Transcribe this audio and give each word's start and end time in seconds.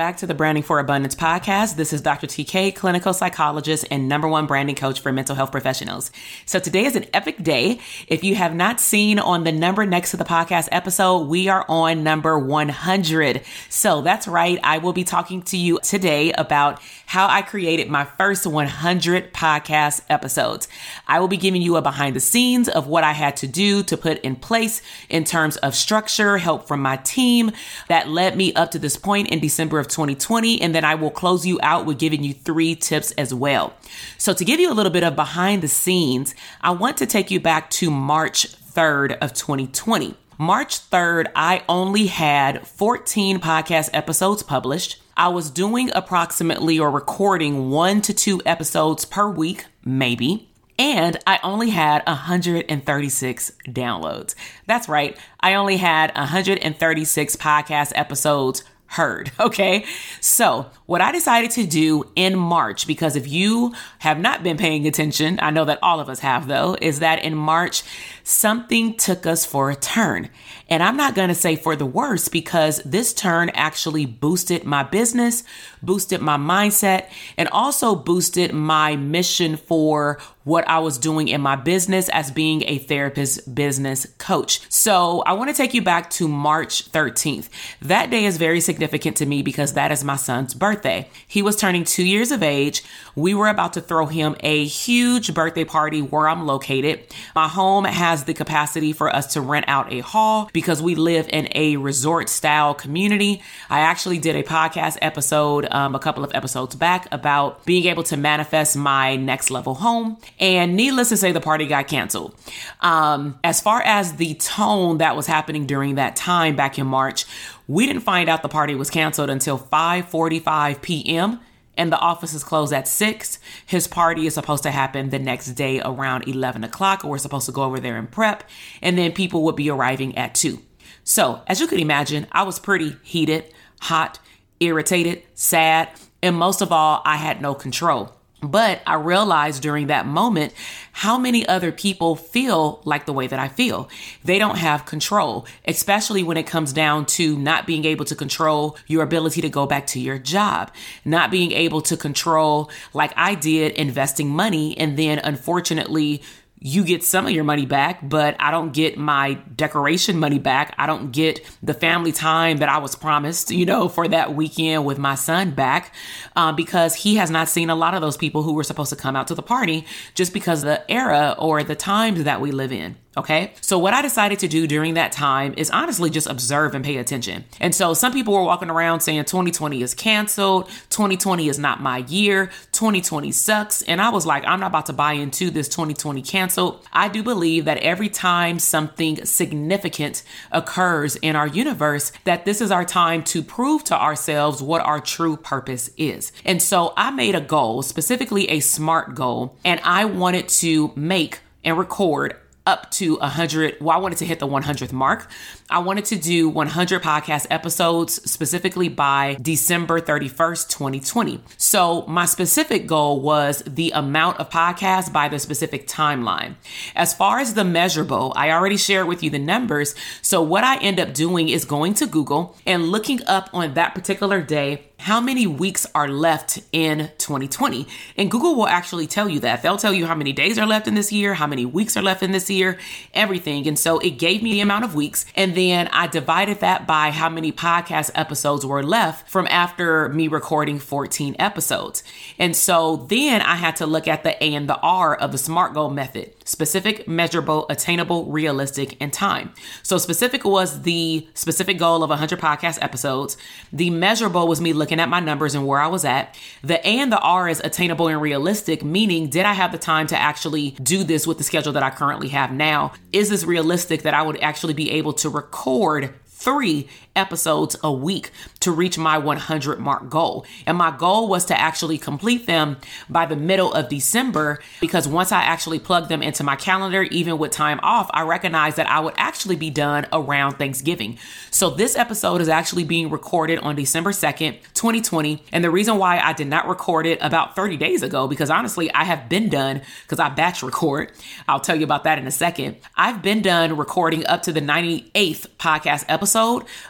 back 0.00 0.16
to 0.16 0.26
the 0.26 0.32
Branding 0.32 0.62
for 0.62 0.78
Abundance 0.78 1.14
podcast. 1.14 1.76
This 1.76 1.92
is 1.92 2.00
Dr. 2.00 2.26
TK, 2.26 2.74
clinical 2.74 3.12
psychologist 3.12 3.84
and 3.90 4.08
number 4.08 4.26
one 4.26 4.46
branding 4.46 4.74
coach 4.74 4.98
for 4.98 5.12
mental 5.12 5.36
health 5.36 5.52
professionals. 5.52 6.10
So 6.46 6.58
today 6.58 6.86
is 6.86 6.96
an 6.96 7.04
epic 7.12 7.42
day. 7.42 7.80
If 8.08 8.24
you 8.24 8.34
have 8.34 8.54
not 8.54 8.80
seen 8.80 9.18
on 9.18 9.44
the 9.44 9.52
number 9.52 9.84
next 9.84 10.12
to 10.12 10.16
the 10.16 10.24
podcast 10.24 10.70
episode, 10.72 11.28
we 11.28 11.48
are 11.48 11.66
on 11.68 12.02
number 12.02 12.38
100. 12.38 13.42
So 13.68 14.00
that's 14.00 14.26
right. 14.26 14.58
I 14.62 14.78
will 14.78 14.94
be 14.94 15.04
talking 15.04 15.42
to 15.42 15.58
you 15.58 15.78
today 15.82 16.32
about 16.32 16.80
how 17.04 17.26
I 17.28 17.42
created 17.42 17.90
my 17.90 18.06
first 18.06 18.46
100 18.46 19.34
podcast 19.34 20.00
episodes. 20.08 20.66
I 21.08 21.20
will 21.20 21.28
be 21.28 21.36
giving 21.36 21.60
you 21.60 21.76
a 21.76 21.82
behind 21.82 22.16
the 22.16 22.20
scenes 22.20 22.70
of 22.70 22.86
what 22.86 23.04
I 23.04 23.12
had 23.12 23.36
to 23.38 23.46
do 23.46 23.82
to 23.82 23.98
put 23.98 24.18
in 24.20 24.36
place 24.36 24.80
in 25.10 25.24
terms 25.24 25.58
of 25.58 25.74
structure, 25.74 26.38
help 26.38 26.66
from 26.66 26.80
my 26.80 26.96
team 26.96 27.50
that 27.88 28.08
led 28.08 28.34
me 28.34 28.54
up 28.54 28.70
to 28.70 28.78
this 28.78 28.96
point 28.96 29.28
in 29.28 29.40
December 29.40 29.78
of 29.78 29.89
2020. 29.90 30.62
And 30.62 30.74
then 30.74 30.84
I 30.84 30.94
will 30.94 31.10
close 31.10 31.44
you 31.44 31.58
out 31.62 31.84
with 31.84 31.98
giving 31.98 32.24
you 32.24 32.32
three 32.32 32.74
tips 32.74 33.10
as 33.12 33.34
well. 33.34 33.74
So 34.16 34.32
to 34.32 34.44
give 34.44 34.60
you 34.60 34.72
a 34.72 34.74
little 34.74 34.92
bit 34.92 35.04
of 35.04 35.16
behind 35.16 35.62
the 35.62 35.68
scenes, 35.68 36.34
I 36.60 36.70
want 36.70 36.96
to 36.98 37.06
take 37.06 37.30
you 37.30 37.40
back 37.40 37.68
to 37.70 37.90
March 37.90 38.46
3rd 38.72 39.18
of 39.18 39.34
2020. 39.34 40.14
March 40.38 40.88
3rd, 40.88 41.26
I 41.36 41.62
only 41.68 42.06
had 42.06 42.66
14 42.66 43.40
podcast 43.40 43.90
episodes 43.92 44.42
published. 44.42 45.02
I 45.14 45.28
was 45.28 45.50
doing 45.50 45.90
approximately 45.94 46.78
or 46.78 46.90
recording 46.90 47.68
one 47.68 48.00
to 48.00 48.14
two 48.14 48.40
episodes 48.46 49.04
per 49.04 49.28
week, 49.28 49.66
maybe. 49.84 50.48
And 50.78 51.18
I 51.26 51.40
only 51.42 51.68
had 51.68 52.02
136 52.06 53.52
downloads. 53.66 54.34
That's 54.66 54.88
right. 54.88 55.14
I 55.40 55.52
only 55.52 55.76
had 55.76 56.10
136 56.16 57.36
podcast 57.36 57.92
episodes 57.94 58.64
heard. 58.90 59.32
Okay. 59.40 59.84
So, 60.20 60.70
what 60.86 61.00
I 61.00 61.12
decided 61.12 61.50
to 61.52 61.66
do 61.66 62.04
in 62.14 62.38
March, 62.38 62.86
because 62.86 63.16
if 63.16 63.26
you 63.26 63.74
have 64.00 64.20
not 64.20 64.42
been 64.42 64.56
paying 64.56 64.86
attention, 64.86 65.38
I 65.42 65.50
know 65.50 65.64
that 65.64 65.78
all 65.82 65.98
of 65.98 66.08
us 66.08 66.20
have 66.20 66.46
though, 66.46 66.76
is 66.80 67.00
that 67.00 67.24
in 67.24 67.34
March, 67.34 67.82
something 68.30 68.96
took 68.96 69.26
us 69.26 69.44
for 69.44 69.70
a 69.70 69.76
turn. 69.76 70.30
And 70.68 70.82
I'm 70.82 70.96
not 70.96 71.16
going 71.16 71.28
to 71.28 71.34
say 71.34 71.56
for 71.56 71.74
the 71.74 71.84
worse 71.84 72.28
because 72.28 72.80
this 72.84 73.12
turn 73.12 73.50
actually 73.50 74.06
boosted 74.06 74.64
my 74.64 74.84
business, 74.84 75.42
boosted 75.82 76.20
my 76.20 76.36
mindset, 76.36 77.10
and 77.36 77.48
also 77.48 77.96
boosted 77.96 78.52
my 78.52 78.94
mission 78.94 79.56
for 79.56 80.18
what 80.44 80.66
I 80.66 80.78
was 80.78 80.96
doing 80.96 81.28
in 81.28 81.40
my 81.40 81.54
business 81.54 82.08
as 82.08 82.30
being 82.30 82.62
a 82.66 82.78
therapist 82.78 83.54
business 83.54 84.06
coach. 84.18 84.60
So 84.70 85.20
I 85.20 85.34
want 85.34 85.50
to 85.50 85.56
take 85.56 85.74
you 85.74 85.82
back 85.82 86.08
to 86.10 86.28
March 86.28 86.90
13th. 86.90 87.48
That 87.82 88.10
day 88.10 88.24
is 88.24 88.38
very 88.38 88.60
significant 88.60 89.16
to 89.18 89.26
me 89.26 89.42
because 89.42 89.74
that 89.74 89.92
is 89.92 90.02
my 90.02 90.16
son's 90.16 90.54
birthday. 90.54 91.10
He 91.26 91.42
was 91.42 91.56
turning 91.56 91.84
two 91.84 92.04
years 92.04 92.30
of 92.30 92.42
age. 92.42 92.82
We 93.14 93.34
were 93.34 93.48
about 93.48 93.74
to 93.74 93.80
throw 93.80 94.06
him 94.06 94.34
a 94.40 94.64
huge 94.64 95.34
birthday 95.34 95.64
party 95.64 96.00
where 96.00 96.26
I'm 96.26 96.46
located. 96.46 97.14
My 97.34 97.48
home 97.48 97.84
has 97.84 98.19
the 98.24 98.34
capacity 98.34 98.92
for 98.92 99.14
us 99.14 99.34
to 99.34 99.40
rent 99.40 99.64
out 99.68 99.92
a 99.92 100.00
hall 100.00 100.50
because 100.52 100.82
we 100.82 100.94
live 100.94 101.28
in 101.30 101.48
a 101.54 101.76
resort 101.76 102.28
style 102.28 102.74
community. 102.74 103.42
I 103.68 103.80
actually 103.80 104.18
did 104.18 104.36
a 104.36 104.42
podcast 104.42 104.98
episode 105.02 105.66
um, 105.70 105.94
a 105.94 105.98
couple 105.98 106.24
of 106.24 106.32
episodes 106.34 106.74
back 106.74 107.06
about 107.12 107.64
being 107.64 107.86
able 107.86 108.02
to 108.04 108.16
manifest 108.16 108.76
my 108.76 109.16
next 109.16 109.50
level 109.50 109.74
home. 109.74 110.18
And 110.38 110.76
needless 110.76 111.10
to 111.10 111.16
say, 111.16 111.32
the 111.32 111.40
party 111.40 111.66
got 111.66 111.88
canceled. 111.88 112.34
Um, 112.80 113.38
as 113.44 113.60
far 113.60 113.82
as 113.82 114.14
the 114.14 114.34
tone 114.34 114.98
that 114.98 115.16
was 115.16 115.26
happening 115.26 115.66
during 115.66 115.96
that 115.96 116.16
time 116.16 116.56
back 116.56 116.78
in 116.78 116.86
March, 116.86 117.24
we 117.68 117.86
didn't 117.86 118.02
find 118.02 118.28
out 118.28 118.42
the 118.42 118.48
party 118.48 118.74
was 118.74 118.90
canceled 118.90 119.30
until 119.30 119.58
5:45 119.58 120.82
p.m 120.82 121.40
and 121.80 121.90
the 121.90 121.98
office 121.98 122.34
is 122.34 122.44
closed 122.44 122.74
at 122.74 122.86
6. 122.86 123.38
His 123.64 123.88
party 123.88 124.26
is 124.26 124.34
supposed 124.34 124.62
to 124.64 124.70
happen 124.70 125.08
the 125.08 125.18
next 125.18 125.52
day 125.52 125.80
around 125.80 126.28
11 126.28 126.62
o'clock, 126.62 127.02
or 127.02 127.12
we're 127.12 127.18
supposed 127.18 127.46
to 127.46 127.52
go 127.52 127.62
over 127.62 127.80
there 127.80 127.96
and 127.96 128.10
prep, 128.10 128.44
and 128.82 128.98
then 128.98 129.12
people 129.12 129.42
would 129.44 129.56
be 129.56 129.70
arriving 129.70 130.16
at 130.18 130.34
2. 130.34 130.60
So, 131.04 131.40
as 131.46 131.58
you 131.58 131.66
could 131.66 131.80
imagine, 131.80 132.26
I 132.32 132.42
was 132.42 132.58
pretty 132.58 132.96
heated, 133.02 133.46
hot, 133.80 134.18
irritated, 134.60 135.22
sad, 135.32 135.88
and 136.22 136.36
most 136.36 136.60
of 136.60 136.70
all, 136.70 137.00
I 137.06 137.16
had 137.16 137.40
no 137.40 137.54
control. 137.54 138.14
But 138.42 138.80
I 138.86 138.94
realized 138.94 139.62
during 139.62 139.88
that 139.88 140.06
moment 140.06 140.54
how 140.92 141.18
many 141.18 141.46
other 141.46 141.72
people 141.72 142.16
feel 142.16 142.80
like 142.84 143.04
the 143.04 143.12
way 143.12 143.26
that 143.26 143.38
I 143.38 143.48
feel. 143.48 143.88
They 144.24 144.38
don't 144.38 144.56
have 144.56 144.86
control, 144.86 145.46
especially 145.66 146.22
when 146.22 146.36
it 146.36 146.46
comes 146.46 146.72
down 146.72 147.06
to 147.06 147.36
not 147.36 147.66
being 147.66 147.84
able 147.84 148.04
to 148.06 148.14
control 148.14 148.76
your 148.86 149.02
ability 149.02 149.42
to 149.42 149.48
go 149.48 149.66
back 149.66 149.86
to 149.88 150.00
your 150.00 150.18
job, 150.18 150.72
not 151.04 151.30
being 151.30 151.52
able 151.52 151.82
to 151.82 151.96
control, 151.96 152.70
like 152.94 153.12
I 153.16 153.34
did, 153.34 153.72
investing 153.72 154.28
money 154.28 154.76
and 154.78 154.98
then 154.98 155.18
unfortunately 155.18 156.22
you 156.62 156.84
get 156.84 157.02
some 157.02 157.26
of 157.26 157.32
your 157.32 157.44
money 157.44 157.64
back, 157.64 158.06
but 158.06 158.36
I 158.38 158.50
don't 158.50 158.72
get 158.72 158.98
my 158.98 159.34
decoration 159.56 160.18
money 160.18 160.38
back. 160.38 160.74
I 160.76 160.86
don't 160.86 161.10
get 161.10 161.40
the 161.62 161.72
family 161.72 162.12
time 162.12 162.58
that 162.58 162.68
I 162.68 162.78
was 162.78 162.94
promised, 162.94 163.50
you 163.50 163.64
know, 163.64 163.88
for 163.88 164.06
that 164.06 164.34
weekend 164.34 164.84
with 164.84 164.98
my 164.98 165.14
son 165.14 165.52
back 165.52 165.94
uh, 166.36 166.52
because 166.52 166.94
he 166.94 167.16
has 167.16 167.30
not 167.30 167.48
seen 167.48 167.70
a 167.70 167.74
lot 167.74 167.94
of 167.94 168.02
those 168.02 168.18
people 168.18 168.42
who 168.42 168.52
were 168.52 168.64
supposed 168.64 168.90
to 168.90 168.96
come 168.96 169.16
out 169.16 169.28
to 169.28 169.34
the 169.34 169.42
party 169.42 169.86
just 170.14 170.34
because 170.34 170.62
of 170.62 170.66
the 170.66 170.90
era 170.90 171.34
or 171.38 171.64
the 171.64 171.74
times 171.74 172.24
that 172.24 172.42
we 172.42 172.52
live 172.52 172.72
in. 172.72 172.96
Okay. 173.16 173.54
So 173.60 173.76
what 173.76 173.92
I 173.92 174.02
decided 174.02 174.38
to 174.38 174.48
do 174.48 174.68
during 174.68 174.94
that 174.94 175.10
time 175.10 175.52
is 175.56 175.68
honestly 175.70 176.10
just 176.10 176.28
observe 176.28 176.76
and 176.76 176.84
pay 176.84 176.96
attention. 176.96 177.44
And 177.58 177.74
so 177.74 177.92
some 177.92 178.12
people 178.12 178.32
were 178.32 178.44
walking 178.44 178.70
around 178.70 179.00
saying 179.00 179.24
2020 179.24 179.82
is 179.82 179.94
canceled. 179.94 180.68
2020 180.90 181.48
is 181.48 181.58
not 181.58 181.80
my 181.80 181.98
year. 181.98 182.52
2020 182.70 183.32
sucks. 183.32 183.82
And 183.82 184.00
I 184.00 184.10
was 184.10 184.26
like, 184.26 184.44
I'm 184.46 184.60
not 184.60 184.68
about 184.68 184.86
to 184.86 184.92
buy 184.92 185.14
into 185.14 185.50
this 185.50 185.68
2020 185.68 186.22
canceled. 186.22 186.86
I 186.92 187.08
do 187.08 187.24
believe 187.24 187.64
that 187.64 187.78
every 187.78 188.08
time 188.08 188.60
something 188.60 189.24
significant 189.24 190.22
occurs 190.52 191.16
in 191.16 191.34
our 191.34 191.48
universe, 191.48 192.12
that 192.24 192.44
this 192.44 192.60
is 192.60 192.70
our 192.70 192.84
time 192.84 193.24
to 193.24 193.42
prove 193.42 193.82
to 193.84 194.00
ourselves 194.00 194.62
what 194.62 194.82
our 194.82 195.00
true 195.00 195.36
purpose 195.36 195.90
is. 195.96 196.30
And 196.44 196.62
so 196.62 196.92
I 196.96 197.10
made 197.10 197.34
a 197.34 197.40
goal, 197.40 197.82
specifically 197.82 198.48
a 198.50 198.60
SMART 198.60 199.16
goal, 199.16 199.58
and 199.64 199.80
I 199.82 200.04
wanted 200.04 200.48
to 200.48 200.92
make 200.94 201.40
and 201.64 201.76
record 201.76 202.36
up 202.70 202.88
to 202.92 203.16
100. 203.16 203.78
Well, 203.80 203.96
I 203.96 204.00
wanted 204.00 204.18
to 204.18 204.24
hit 204.24 204.38
the 204.38 204.46
100th 204.46 204.92
mark. 204.92 205.28
I 205.68 205.80
wanted 205.80 206.04
to 206.06 206.16
do 206.16 206.48
100 206.48 207.02
podcast 207.02 207.48
episodes 207.50 208.30
specifically 208.30 208.88
by 208.88 209.36
December 209.42 210.00
31st, 210.00 210.68
2020. 210.68 211.40
So, 211.56 212.06
my 212.06 212.26
specific 212.26 212.86
goal 212.86 213.20
was 213.20 213.64
the 213.66 213.90
amount 213.90 214.38
of 214.38 214.50
podcasts 214.50 215.12
by 215.12 215.28
the 215.28 215.40
specific 215.40 215.88
timeline. 215.88 216.54
As 216.94 217.12
far 217.12 217.40
as 217.40 217.54
the 217.54 217.64
measurable, 217.64 218.32
I 218.36 218.52
already 218.52 218.76
shared 218.76 219.08
with 219.08 219.24
you 219.24 219.30
the 219.30 219.40
numbers. 219.40 219.96
So, 220.22 220.40
what 220.40 220.62
I 220.62 220.78
end 220.78 221.00
up 221.00 221.12
doing 221.12 221.48
is 221.48 221.64
going 221.64 221.94
to 221.94 222.06
Google 222.06 222.56
and 222.64 222.84
looking 222.84 223.20
up 223.26 223.50
on 223.52 223.74
that 223.74 223.96
particular 223.96 224.40
day 224.40 224.89
how 225.00 225.20
many 225.20 225.46
weeks 225.46 225.86
are 225.94 226.08
left 226.08 226.60
in 226.72 227.10
2020. 227.18 227.86
And 228.16 228.30
Google 228.30 228.54
will 228.54 228.66
actually 228.66 229.06
tell 229.06 229.28
you 229.28 229.40
that. 229.40 229.62
They'll 229.62 229.78
tell 229.78 229.94
you 229.94 230.06
how 230.06 230.14
many 230.14 230.32
days 230.32 230.58
are 230.58 230.66
left 230.66 230.86
in 230.86 230.94
this 230.94 231.10
year, 231.10 231.34
how 231.34 231.46
many 231.46 231.64
weeks 231.64 231.96
are 231.96 232.02
left 232.02 232.22
in 232.22 232.32
this 232.32 232.50
year, 232.50 232.78
everything. 233.14 233.66
And 233.66 233.78
so 233.78 233.98
it 233.98 234.18
gave 234.18 234.42
me 234.42 234.52
the 234.52 234.60
amount 234.60 234.84
of 234.84 234.94
weeks. 234.94 235.24
And 235.34 235.54
then 235.54 235.88
I 235.88 236.06
divided 236.06 236.60
that 236.60 236.86
by 236.86 237.10
how 237.10 237.30
many 237.30 237.50
podcast 237.50 238.10
episodes 238.14 238.66
were 238.66 238.82
left 238.82 239.28
from 239.28 239.46
after 239.48 240.10
me 240.10 240.28
recording 240.28 240.78
14 240.78 241.34
episodes. 241.38 242.02
And 242.38 242.54
so 242.54 243.06
then 243.08 243.40
I 243.40 243.56
had 243.56 243.76
to 243.76 243.86
look 243.86 244.06
at 244.06 244.22
the 244.22 244.42
A 244.44 244.54
and 244.54 244.68
the 244.68 244.78
R 244.80 245.16
of 245.16 245.32
the 245.32 245.38
SMART 245.38 245.72
goal 245.72 245.90
method 245.90 246.34
specific, 246.50 247.06
measurable, 247.06 247.64
attainable, 247.70 248.26
realistic, 248.26 248.96
and 249.00 249.12
time. 249.12 249.52
So 249.84 249.98
specific 249.98 250.44
was 250.44 250.82
the 250.82 251.28
specific 251.34 251.78
goal 251.78 252.02
of 252.02 252.10
100 252.10 252.40
podcast 252.40 252.78
episodes. 252.82 253.36
The 253.72 253.90
measurable 253.90 254.48
was 254.48 254.60
me 254.60 254.72
looking 254.72 254.98
at 254.98 255.08
my 255.08 255.20
numbers 255.20 255.54
and 255.54 255.66
where 255.66 255.80
I 255.80 255.86
was 255.86 256.04
at. 256.04 256.36
The 256.62 256.84
A 256.86 256.98
and 256.98 257.12
the 257.12 257.20
R 257.20 257.48
is 257.48 257.60
attainable 257.60 258.08
and 258.08 258.20
realistic, 258.20 258.84
meaning 258.84 259.28
did 259.28 259.46
I 259.46 259.52
have 259.52 259.70
the 259.70 259.78
time 259.78 260.08
to 260.08 260.16
actually 260.16 260.72
do 260.82 261.04
this 261.04 261.26
with 261.26 261.38
the 261.38 261.44
schedule 261.44 261.72
that 261.72 261.84
I 261.84 261.90
currently 261.90 262.28
have 262.28 262.52
now? 262.52 262.92
Is 263.12 263.28
this 263.28 263.44
realistic 263.44 264.02
that 264.02 264.14
I 264.14 264.22
would 264.22 264.40
actually 264.42 264.74
be 264.74 264.90
able 264.90 265.12
to 265.14 265.28
record 265.28 266.14
three 266.40 266.88
episodes 267.14 267.76
a 267.82 267.92
week 267.92 268.30
to 268.60 268.72
reach 268.72 268.96
my 268.96 269.18
100 269.18 269.78
mark 269.78 270.08
goal. 270.08 270.46
And 270.66 270.78
my 270.78 270.96
goal 270.96 271.28
was 271.28 271.44
to 271.46 271.60
actually 271.60 271.98
complete 271.98 272.46
them 272.46 272.78
by 273.08 273.26
the 273.26 273.36
middle 273.36 273.72
of 273.72 273.88
December 273.88 274.60
because 274.80 275.06
once 275.06 275.32
I 275.32 275.42
actually 275.42 275.78
plugged 275.78 276.08
them 276.08 276.22
into 276.22 276.42
my 276.42 276.56
calendar, 276.56 277.02
even 277.02 277.36
with 277.38 277.50
time 277.50 277.78
off, 277.82 278.10
I 278.12 278.22
recognized 278.22 278.76
that 278.78 278.88
I 278.88 279.00
would 279.00 279.14
actually 279.16 279.56
be 279.56 279.70
done 279.70 280.06
around 280.12 280.54
Thanksgiving. 280.54 281.18
So 281.50 281.68
this 281.70 281.96
episode 281.96 282.40
is 282.40 282.48
actually 282.48 282.84
being 282.84 283.10
recorded 283.10 283.58
on 283.58 283.76
December 283.76 284.12
2nd, 284.12 284.62
2020. 284.74 285.44
And 285.52 285.62
the 285.62 285.70
reason 285.70 285.98
why 285.98 286.20
I 286.20 286.32
did 286.32 286.46
not 286.46 286.66
record 286.68 287.06
it 287.06 287.18
about 287.20 287.54
30 287.54 287.76
days 287.76 288.02
ago, 288.02 288.26
because 288.28 288.48
honestly, 288.48 288.90
I 288.92 289.04
have 289.04 289.28
been 289.28 289.50
done 289.50 289.82
because 290.02 290.18
I 290.18 290.30
batch 290.30 290.62
record. 290.62 291.12
I'll 291.48 291.60
tell 291.60 291.76
you 291.76 291.84
about 291.84 292.04
that 292.04 292.18
in 292.18 292.26
a 292.26 292.30
second. 292.30 292.76
I've 292.96 293.20
been 293.20 293.42
done 293.42 293.76
recording 293.76 294.24
up 294.26 294.42
to 294.42 294.52
the 294.52 294.60
98th 294.60 295.46
podcast 295.58 296.04
episode 296.08 296.29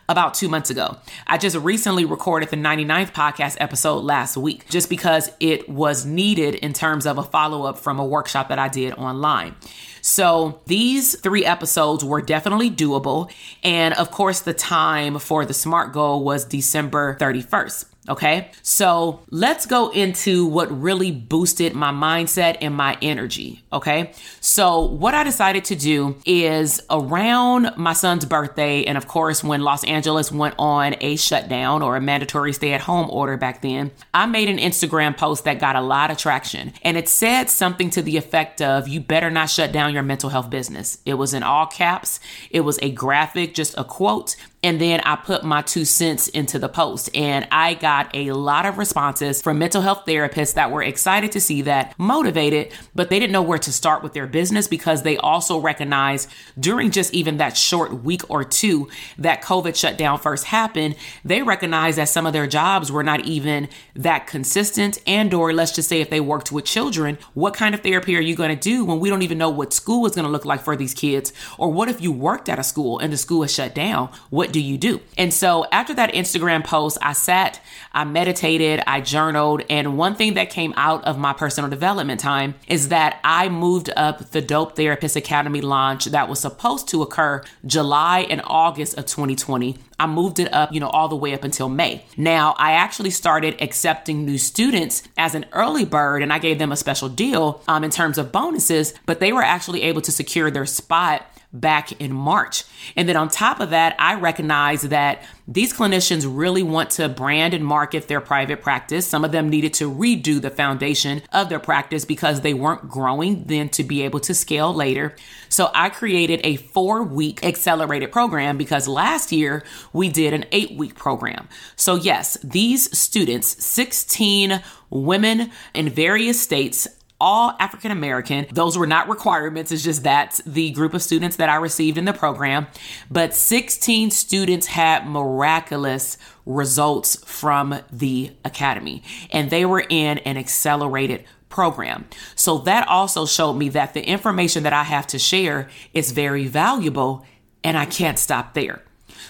about 0.09 0.35
two 0.35 0.49
months 0.49 0.71
ago. 0.71 0.97
I 1.27 1.39
just 1.39 1.57
recently 1.57 2.05
recorded 2.05 2.51
the 2.51 2.57
99th 2.57 3.13
podcast 3.13 3.57
episode 3.61 4.05
last 4.05 4.37
week 4.37 4.69
just 4.69 4.89
because 4.89 5.31
it 5.41 5.69
was 5.69 6.05
needed 6.07 6.55
in 6.57 6.73
terms 6.73 7.07
of 7.07 7.19
a 7.19 7.23
follow 7.23 7.65
up 7.65 7.79
from 7.79 7.99
a 7.99 8.05
workshop 8.05 8.49
that 8.49 8.59
I 8.59 8.69
did 8.69 8.95
online. 8.95 9.55
So 10.03 10.61
these 10.67 11.19
three 11.19 11.45
episodes 11.45 12.05
were 12.05 12.23
definitely 12.23 12.71
doable. 12.71 13.31
And 13.63 13.95
of 13.95 14.11
course, 14.11 14.41
the 14.41 14.55
time 14.55 15.19
for 15.19 15.45
the 15.45 15.55
SMART 15.55 15.93
goal 15.93 16.25
was 16.25 16.45
December 16.45 17.17
31st. 17.21 17.90
Okay. 18.09 18.51
So 18.63 19.21
let's 19.31 19.67
go 19.67 19.91
into 19.91 20.47
what 20.47 20.71
really 20.81 21.13
boosted 21.13 21.75
my 21.75 21.93
mindset 21.93 22.57
and 22.63 22.75
my 22.75 22.97
energy. 23.03 23.63
Okay. 23.73 24.13
So 24.41 24.81
what 24.81 25.15
I 25.15 25.23
decided 25.23 25.67
to 25.67 25.77
do 25.77 26.17
is 26.25 26.81
around 26.89 27.77
my 27.77 27.93
son's 27.93 28.25
birthday. 28.25 28.85
And 28.85 28.97
of 28.97 29.07
course, 29.07 29.45
when 29.45 29.61
Los 29.61 29.85
Angeles 29.85 30.33
went 30.33 30.55
on 30.59 30.97
a 31.03 31.17
shutdown 31.17 31.83
or 31.83 31.95
a 31.95 32.01
mandatory 32.01 32.55
stay 32.55 32.73
at 32.73 32.81
home 32.81 33.11
order 33.11 33.37
back 33.37 33.61
then, 33.61 33.91
I 34.15 34.25
made 34.25 34.49
an 34.49 34.59
Instagram 34.59 35.17
post 35.17 35.45
that 35.45 35.61
got 35.61 35.77
a 35.77 35.83
lot 35.83 36.11
of 36.11 36.17
traction. 36.17 36.73
And 36.83 36.97
it 36.97 37.09
said 37.09 37.51
something 37.51 37.91
to 37.91 38.03
the 38.03 38.17
effect 38.17 38.63
of, 38.63 38.89
you 38.89 39.01
better 39.01 39.31
not 39.31 39.51
shut 39.51 39.73
down 39.73 39.93
your 39.93 40.03
mental 40.03 40.31
health 40.31 40.49
business. 40.49 40.99
It 41.05 41.15
was 41.15 41.35
in 41.35 41.43
all 41.43 41.67
caps. 41.67 42.19
It 42.51 42.61
was 42.61 42.79
a 42.81 42.91
graphic, 42.91 43.55
just 43.55 43.75
a 43.77 43.85
quote 43.85 44.37
and 44.63 44.81
then 44.81 45.01
I 45.01 45.17
put 45.17 45.43
my 45.43 45.63
two 45.63 45.85
cents 45.85 46.29
into 46.29 46.59
the 46.59 46.69
post. 46.69 47.09
And 47.15 47.49
I 47.51 47.75
got 47.75 48.15
a 48.15 48.33
lot 48.33 48.67
of 48.67 48.77
responses 48.77 49.41
from 49.41 49.59
mental 49.59 49.81
health 49.81 50.05
therapists 50.07 50.55
that 50.55 50.71
were 50.71 50.83
excited 50.83 51.33
to 51.33 51.41
see 51.41 51.63
that, 51.63 51.99
motivated, 51.99 52.73
but 52.95 53.09
they 53.09 53.19
didn't 53.19 53.33
know 53.33 53.43
where 53.43 53.59
to 53.59 53.73
start 53.73 54.03
with 54.03 54.13
their 54.13 54.27
business 54.27 54.69
because 54.69 55.03
they 55.03 55.17
also 55.17 55.59
recognized 55.59 56.29
during 56.59 56.91
just 56.91 57.15
even 57.15 57.39
that 57.39 57.57
short 57.57 58.05
week 58.05 58.23
or 58.29 58.45
two 58.45 58.89
that 59.17 59.43
COVID 59.43 59.77
shutdown 59.77 60.19
first 60.19 60.45
happened, 60.45 60.95
they 61.25 61.43
recognized 61.43 61.97
that 61.97 62.09
some 62.09 62.27
of 62.27 62.33
their 62.33 62.47
jobs 62.47 62.93
were 62.93 63.03
not 63.03 63.25
even 63.25 63.69
that 63.95 64.27
consistent. 64.27 64.99
And 65.07 65.33
or 65.33 65.55
let's 65.55 65.75
just 65.75 65.89
say 65.89 66.01
if 66.01 66.11
they 66.11 66.21
worked 66.21 66.53
with 66.53 66.67
children, 66.67 67.17
what 67.33 67.55
kind 67.55 67.75
of 67.75 67.81
therapy 67.81 68.15
are 68.17 68.21
you 68.21 68.37
going 68.37 68.55
to 68.55 68.61
do 68.61 68.85
when 68.85 69.01
we 69.01 69.09
don't 69.09 69.23
even 69.23 69.39
know 69.39 69.51
what 69.51 69.73
school 69.73 70.05
is 70.07 70.15
going 70.15 70.27
to 70.27 70.31
look 70.31 70.45
like 70.45 70.63
for 70.63 70.77
these 70.77 70.93
kids? 70.93 71.33
Or 71.57 71.73
what 71.73 71.89
if 71.89 72.03
you 72.03 72.13
worked 72.13 72.49
at 72.49 72.59
a 72.59 72.63
school 72.63 72.99
and 72.99 73.13
the 73.13 73.17
school 73.17 73.43
is 73.43 73.55
shut 73.55 73.75
down? 73.75 74.11
What 74.29 74.50
do 74.51 74.61
you 74.61 74.79
do? 74.79 75.01
And 75.17 75.33
so 75.33 75.67
after 75.73 75.95
that 75.95 76.13
Instagram 76.13 76.65
post, 76.65 76.99
I 77.03 77.13
sat, 77.13 77.61
I 77.93 78.05
meditated, 78.05 78.83
I 78.87 79.01
journaled. 79.01 79.63
And 79.71 79.97
one 79.97 80.15
thing 80.15 80.35
that 80.35 80.51
came 80.51 80.75
out 80.77 81.05
of 81.05 81.19
my 81.19 81.33
personal 81.33 81.71
development 81.71 82.21
time 82.21 82.55
is 82.69 82.89
that 82.89 83.21
I 83.25 83.49
moved 83.49 83.91
up 83.97 84.31
the 84.31 84.41
Dope 84.41 84.77
Therapist 84.77 85.17
Academy 85.17 85.61
launch 85.61 86.07
that 86.07 86.29
was 86.29 86.41
supposed 86.41 86.89
to 86.89 87.03
occur 87.03 87.43
July 87.65 88.21
and 88.29 88.43
August 88.45 88.99
of 88.99 89.07
2020. 89.07 89.79
I 90.01 90.07
moved 90.07 90.39
it 90.39 90.53
up, 90.53 90.73
you 90.73 90.81
know, 90.81 90.89
all 90.89 91.09
the 91.09 91.17
way 91.17 91.35
up 91.35 91.45
until 91.45 91.69
May. 91.69 92.05
Now, 92.17 92.55
I 92.57 92.73
actually 92.73 93.11
started 93.11 93.61
accepting 93.61 94.25
new 94.25 94.39
students 94.39 95.03
as 95.19 95.35
an 95.35 95.45
early 95.53 95.85
bird 95.85 96.23
and 96.23 96.33
I 96.33 96.39
gave 96.39 96.59
them 96.59 96.73
a 96.73 96.77
special 96.77 97.11
deal 97.11 97.63
um, 97.69 97.85
in 97.85 97.91
terms 97.91 98.17
of 98.17 98.33
bonuses, 98.33 98.95
but 99.05 99.21
they 99.21 99.31
were 99.31 99.43
actually 99.43 99.83
able 99.83 100.01
to 100.01 100.11
secure 100.11 100.51
their 100.51 100.65
spot 100.65 101.27
back 101.53 101.93
in 102.01 102.15
March. 102.15 102.65
And 102.97 103.09
then 103.09 103.17
on 103.17 103.29
top 103.29 103.61
of 103.61 103.71
that, 103.71 103.95
I 103.99 104.15
recognize 104.15 104.83
that 104.83 105.23
these 105.51 105.73
clinicians 105.73 106.25
really 106.29 106.63
want 106.63 106.91
to 106.91 107.09
brand 107.09 107.55
and 107.55 107.65
market 107.65 108.07
their 108.07 108.21
private 108.21 108.63
practice. 108.63 109.05
Some 109.05 109.25
of 109.25 109.33
them 109.33 109.49
needed 109.49 109.75
to 109.75 109.91
redo 109.91 110.41
the 110.41 110.49
foundation 110.49 111.23
of 111.33 111.49
their 111.49 111.59
practice 111.59 112.05
because 112.05 112.43
they 112.43 112.55
weren't 112.55 112.89
growing 112.89 113.45
then 113.45 113.69
to 113.71 113.83
be 113.83 114.03
able 114.03 114.21
to 114.21 114.33
scale 114.33 114.73
later. 114.73 115.17
So 115.49 115.73
I 115.75 115.91
created 115.91 116.41
a 116.45 116.55
four 116.55 117.03
week 117.03 117.45
accelerated 117.45 118.13
program 118.13 118.59
because 118.59 118.87
last 118.87 119.33
year 119.33 119.65
we 119.93 120.09
did 120.09 120.33
an 120.35 120.45
eight 120.53 120.77
week 120.79 120.95
program. 120.95 121.49
So, 121.75 121.97
yes, 121.97 122.39
these 122.45 122.97
students, 122.97 123.65
16 123.65 124.63
women 124.89 125.51
in 125.75 125.89
various 125.89 126.41
states, 126.41 126.87
all 127.21 127.55
African 127.61 127.91
American. 127.91 128.47
Those 128.51 128.79
were 128.79 128.87
not 128.87 129.09
requirements, 129.09 129.73
it's 129.73 129.83
just 129.83 130.03
that's 130.03 130.39
the 130.45 130.71
group 130.71 130.95
of 130.95 131.03
students 131.03 131.37
that 131.37 131.49
I 131.49 131.57
received 131.57 131.99
in 131.99 132.05
the 132.05 132.13
program. 132.13 132.67
But 133.11 133.35
16 133.35 134.11
students 134.11 134.67
had 134.67 135.07
miraculous 135.07 136.17
results 136.47 137.17
from 137.25 137.81
the 137.93 138.33
academy, 138.45 139.03
and 139.31 139.51
they 139.51 139.65
were 139.65 139.85
in 139.89 140.19
an 140.19 140.37
accelerated 140.37 141.25
program. 141.49 142.07
So 142.35 142.59
that 142.59 142.89
also 142.89 143.27
showed 143.27 143.55
me 143.55 143.69
that 143.71 143.93
the 143.93 144.03
information 144.03 144.63
that 144.63 144.73
I 144.73 144.85
have 144.85 145.07
to 145.09 145.19
share 145.19 145.69
is 145.93 146.13
very 146.13 146.47
valuable, 146.47 147.27
and 147.63 147.77
I 147.77 147.85
can't 147.85 148.19
stop 148.19 148.55
there. 148.55 148.83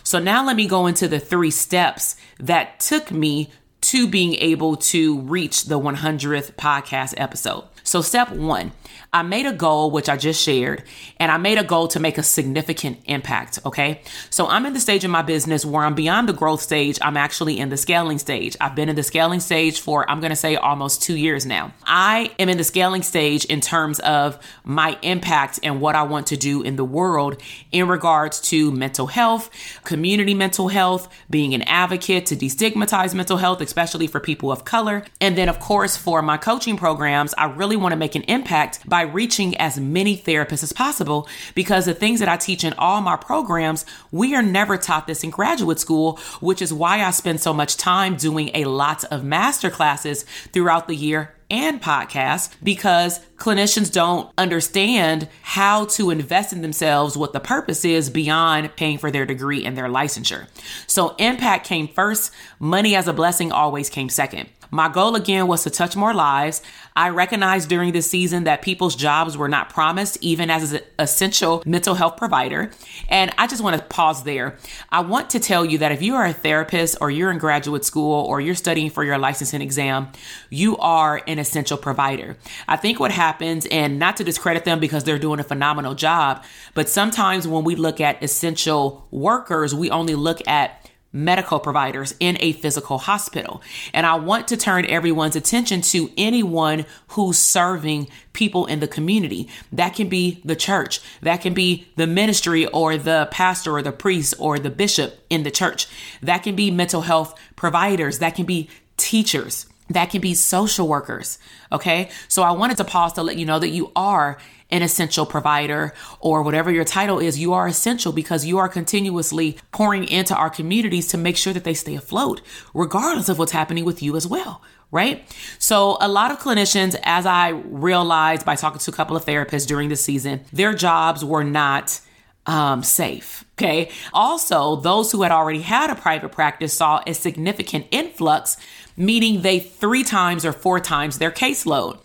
So 0.03 0.19
now 0.19 0.45
let 0.45 0.57
me 0.57 0.67
go 0.67 0.87
into 0.87 1.09
the 1.09 1.19
three 1.19 1.51
steps 1.51 2.17
that 2.39 2.81
took 2.81 3.11
me 3.11 3.51
to 3.81 4.07
being 4.07 4.35
able 4.35 4.77
to 4.77 5.21
reach 5.21 5.65
the 5.65 5.81
100th 5.81 6.53
podcast 6.55 7.15
episode. 7.17 7.65
So, 7.83 8.03
step 8.03 8.31
one, 8.31 8.73
I 9.13 9.23
made 9.23 9.47
a 9.47 9.53
goal, 9.53 9.91
which 9.91 10.09
I 10.09 10.17
just 10.17 10.43
shared, 10.43 10.85
and 11.19 11.33
I 11.33 11.37
made 11.37 11.59
a 11.59 11.65
goal 11.65 11.89
to 11.89 12.01
make 12.01 12.17
a 12.19 12.23
significant 12.23 13.01
impact. 13.07 13.59
Okay. 13.67 14.03
So, 14.31 14.47
I'm 14.47 14.67
in 14.67 14.73
the 14.73 14.81
stage 14.81 15.05
of 15.05 15.11
my 15.11 15.23
business 15.23 15.65
where 15.65 15.85
I'm 15.85 15.95
beyond 15.95 16.29
the 16.29 16.33
growth 16.33 16.61
stage. 16.61 16.99
I'm 17.03 17.17
actually 17.17 17.59
in 17.59 17.69
the 17.69 17.77
scaling 17.77 18.19
stage. 18.19 18.57
I've 18.61 18.75
been 18.75 18.89
in 18.89 18.97
the 18.97 19.03
scaling 19.03 19.41
stage 19.41 19.81
for, 19.81 20.09
I'm 20.09 20.21
going 20.21 20.31
to 20.31 20.37
say, 20.37 20.57
almost 20.57 21.03
two 21.03 21.17
years 21.17 21.45
now. 21.47 21.73
I 21.85 22.31
am 22.39 22.49
in 22.49 22.57
the 22.57 22.65
scaling 22.65 23.03
stage 23.03 23.45
in 23.47 23.61
terms 23.61 23.99
of 24.01 24.39
my 24.65 24.99
impact 25.03 25.61
and 25.63 25.81
what 25.81 25.95
I 25.95 26.03
want 26.03 26.29
to 26.29 26.37
do 26.37 26.63
in 26.63 26.77
the 26.77 26.85
world 26.85 27.41
in 27.73 27.89
regards 27.89 28.41
to 28.43 28.71
mental 28.71 29.07
health, 29.07 29.51
community 29.85 30.35
mental 30.35 30.69
health, 30.69 31.09
being 31.29 31.55
an 31.55 31.63
advocate 31.63 32.27
to 32.27 32.37
destigmatize 32.37 33.15
mental 33.15 33.37
health, 33.37 33.61
especially 33.61 34.07
for 34.07 34.21
people 34.21 34.53
of 34.53 34.65
color. 34.65 35.05
And 35.21 35.37
then, 35.37 35.49
of 35.49 35.59
course, 35.61 35.97
for 35.97 36.23
my 36.23 36.37
coaching 36.37 36.77
programs, 36.77 37.35
I 37.37 37.47
really 37.47 37.77
want 37.77 37.93
to 37.93 37.97
make 37.97 38.15
an 38.15 38.23
impact 38.23 38.89
by 39.01 39.07
reaching 39.07 39.57
as 39.57 39.81
many 39.81 40.15
therapists 40.15 40.63
as 40.63 40.75
possible 40.75 41.27
because 41.55 41.87
the 41.87 41.95
things 41.95 42.21
that 42.21 42.29
I 42.29 42.37
teach 42.37 42.65
in 42.65 42.75
all 42.75 43.01
my 43.01 43.17
programs, 43.17 43.87
we 44.11 44.35
are 44.35 44.43
never 44.43 44.77
taught 44.77 45.07
this 45.07 45.25
in 45.25 45.31
graduate 45.31 45.79
school, 45.79 46.19
which 46.41 46.61
is 46.61 46.71
why 46.71 47.03
I 47.03 47.11
spend 47.11 47.41
so 47.41 47.55
much 47.55 47.79
time 47.79 48.17
doing 48.17 48.51
a 48.53 48.67
lot 48.67 49.05
of 49.05 49.25
master 49.25 49.71
classes 49.71 50.25
throughout 50.53 50.87
the 50.87 50.95
year 50.95 51.35
and 51.49 51.81
podcasts 51.81 52.51
because 52.63 53.21
clinicians 53.39 53.91
don't 53.91 54.31
understand 54.37 55.31
how 55.41 55.87
to 55.87 56.11
invest 56.11 56.53
in 56.53 56.61
themselves, 56.61 57.17
what 57.17 57.33
the 57.33 57.41
purpose 57.41 57.87
is 57.87 58.11
beyond 58.11 58.77
paying 58.77 58.99
for 58.99 59.11
their 59.11 59.25
degree 59.25 59.65
and 59.65 59.79
their 59.79 59.89
licensure. 59.89 60.47
So 60.87 61.15
impact 61.17 61.67
came 61.67 61.89
first, 61.89 62.33
money 62.59 62.95
as 62.95 63.09
a 63.09 63.15
blessing 63.15 63.51
always 63.51 63.89
came 63.89 64.11
second. 64.11 64.51
My 64.71 64.89
goal 64.89 65.17
again 65.17 65.47
was 65.47 65.65
to 65.65 65.71
touch 65.71 65.97
more 65.97 66.15
lives. 66.15 66.63
I 66.95 67.09
recognized 67.09 67.69
during 67.69 67.93
this 67.93 68.09
season 68.11 68.45
that 68.45 68.63
people's 68.63 68.95
jobs 68.95 69.37
were 69.37 69.49
not 69.49 69.71
promised, 69.71 70.19
even 70.21 70.51
as 70.51 70.73
an 70.73 70.81
essential 70.99 71.63
mental 71.67 71.95
health 71.95 72.17
provider. 72.17 72.71
And 73.09 73.33
I 73.39 73.47
just 73.47 73.63
want 73.63 73.77
to 73.77 73.85
pause 73.87 74.25
there. 74.25 74.57
I 74.91 75.01
want 75.01 75.31
to 75.31 75.41
tell 75.41 75.65
you 75.65 75.79
that 75.79 75.93
if 75.93 76.03
you 76.03 76.15
are 76.15 76.27
a 76.27 76.33
therapist 76.33 76.99
or 77.01 77.11
you're 77.11 77.31
in 77.31 77.39
graduate 77.39 77.85
school 77.85 78.25
or 78.27 78.41
you're 78.41 78.55
studying 78.55 78.91
for 78.91 79.05
your 79.05 79.19
licensing 79.19 79.63
exam, 79.63 80.09
you 80.51 80.77
are 80.79 81.23
an 81.27 81.39
essential 81.39 81.77
provider. 81.77 82.37
I 82.69 82.77
think 82.77 83.01
what 83.01 83.11
happens, 83.11 83.67
and 83.67 83.99
not 83.99 84.17
to 84.19 84.25
discredit 84.25 84.65
them 84.65 84.79
because 84.81 85.05
they're 85.05 85.19
doing 85.19 85.41
a 85.41 85.45
phenomenal 85.45 85.95
job, 85.95 86.45
but 86.75 86.89
sometimes 86.89 87.49
when 87.49 87.65
we 87.65 87.75
look 87.75 88.01
at 88.01 88.23
essential 88.23 89.07
workers, 89.11 89.75
we 89.75 89.91
only 89.91 90.15
look 90.15 90.47
at 90.47 90.80
medical 91.13 91.59
providers 91.59 92.15
in 92.21 92.37
a 92.41 92.53
physical 92.53 92.99
hospital. 92.99 93.63
And 93.93 94.07
I 94.07 94.15
want 94.15 94.49
to 94.49 94.57
turn 94.57 94.87
everyone's 94.87 95.37
attention 95.37 95.81
to 95.83 96.11
anyone 96.17 96.87
who's 97.09 97.39
serving 97.39 98.09
people 98.33 98.67
in 98.67 98.81
the 98.81 98.89
community. 98.89 99.49
That 99.73 99.95
can 99.95 100.09
be 100.09 100.41
the 100.45 100.57
church, 100.57 101.01
that 101.23 101.41
can 101.41 101.53
be 101.53 101.89
the 101.97 102.07
ministry 102.07 102.67
or 102.67 102.97
the 102.97 103.29
pastor 103.33 103.77
or 103.77 103.83
the 103.83 103.93
priest 103.93 104.35
or 104.39 104.59
the 104.59 104.71
bishop 104.71 105.25
in 105.29 105.43
the 105.43 105.51
church. 105.51 105.89
That 106.23 106.43
can 106.43 106.55
be 106.55 106.71
mental 106.71 107.03
health 107.03 107.39
providers, 107.57 108.21
that 108.21 108.37
can 108.37 108.47
be 108.47 108.71
teachers, 108.97 109.67
that 109.89 110.11
can 110.11 110.21
be 110.21 110.35
social 110.35 110.87
workers. 110.87 111.39
Okay. 111.73 112.11
So 112.29 112.43
I 112.43 112.53
wanted 112.53 112.77
to 112.77 112.85
pause 112.85 113.13
to 113.15 113.23
let 113.23 113.37
you 113.37 113.47
know 113.47 113.59
that 113.59 113.71
you 113.71 113.91
are 113.97 114.39
an 114.71 114.83
essential 114.83 115.27
provider 115.27 115.93
or 116.21 116.43
whatever 116.43 116.71
your 116.71 116.85
title 116.85 117.19
is, 117.19 117.39
you 117.39 117.53
are 117.53 117.67
essential 117.67 118.13
because 118.13 118.45
you 118.45 118.59
are 118.59 118.69
continuously 118.69 119.59
pouring 119.73 120.05
into 120.05 120.35
our 120.35 120.51
communities 120.51 121.07
to 121.09 121.19
make 121.19 121.37
sure 121.37 121.53
that 121.53 121.65
they 121.65 121.75
stay 121.75 121.95
afloat, 121.95 122.41
regardless 122.75 123.29
of 123.29 123.39
what's 123.39 123.53
happening 123.53 123.85
with 123.85 124.03
you 124.03 124.17
as 124.17 124.27
well. 124.27 124.63
Right. 124.93 125.25
So, 125.61 125.99
a 126.01 126.09
lot 126.09 126.33
of 126.33 126.41
clinicians, 126.41 126.97
as 127.05 127.25
I 127.25 127.51
realized 127.51 128.45
by 128.45 128.57
talking 128.57 128.81
to 128.81 128.91
a 128.91 128.95
couple 128.95 129.17
of 129.17 129.25
therapists 129.25 129.65
during 129.65 129.89
the 129.89 129.95
season, 129.95 130.41
their 130.53 130.75
jobs 130.75 131.25
were 131.25 131.45
not 131.45 132.01
um, 132.47 132.83
safe. 132.83 133.45
Okay. 133.53 133.91
Also, 134.13 134.77
those 134.77 135.13
who 135.13 135.23
had 135.23 135.31
already 135.31 135.61
had 135.61 135.91
a 135.91 135.95
private 135.95 136.33
practice 136.33 136.73
saw 136.73 137.03
a 137.07 137.15
significant 137.15 137.87
influx, 137.91 138.57
meaning 138.97 139.43
they 139.43 139.61
three 139.61 140.03
times 140.03 140.45
or 140.45 140.53
four 140.53 140.81
times 140.81 141.19
their 141.19 141.31
caseload. 141.31 141.99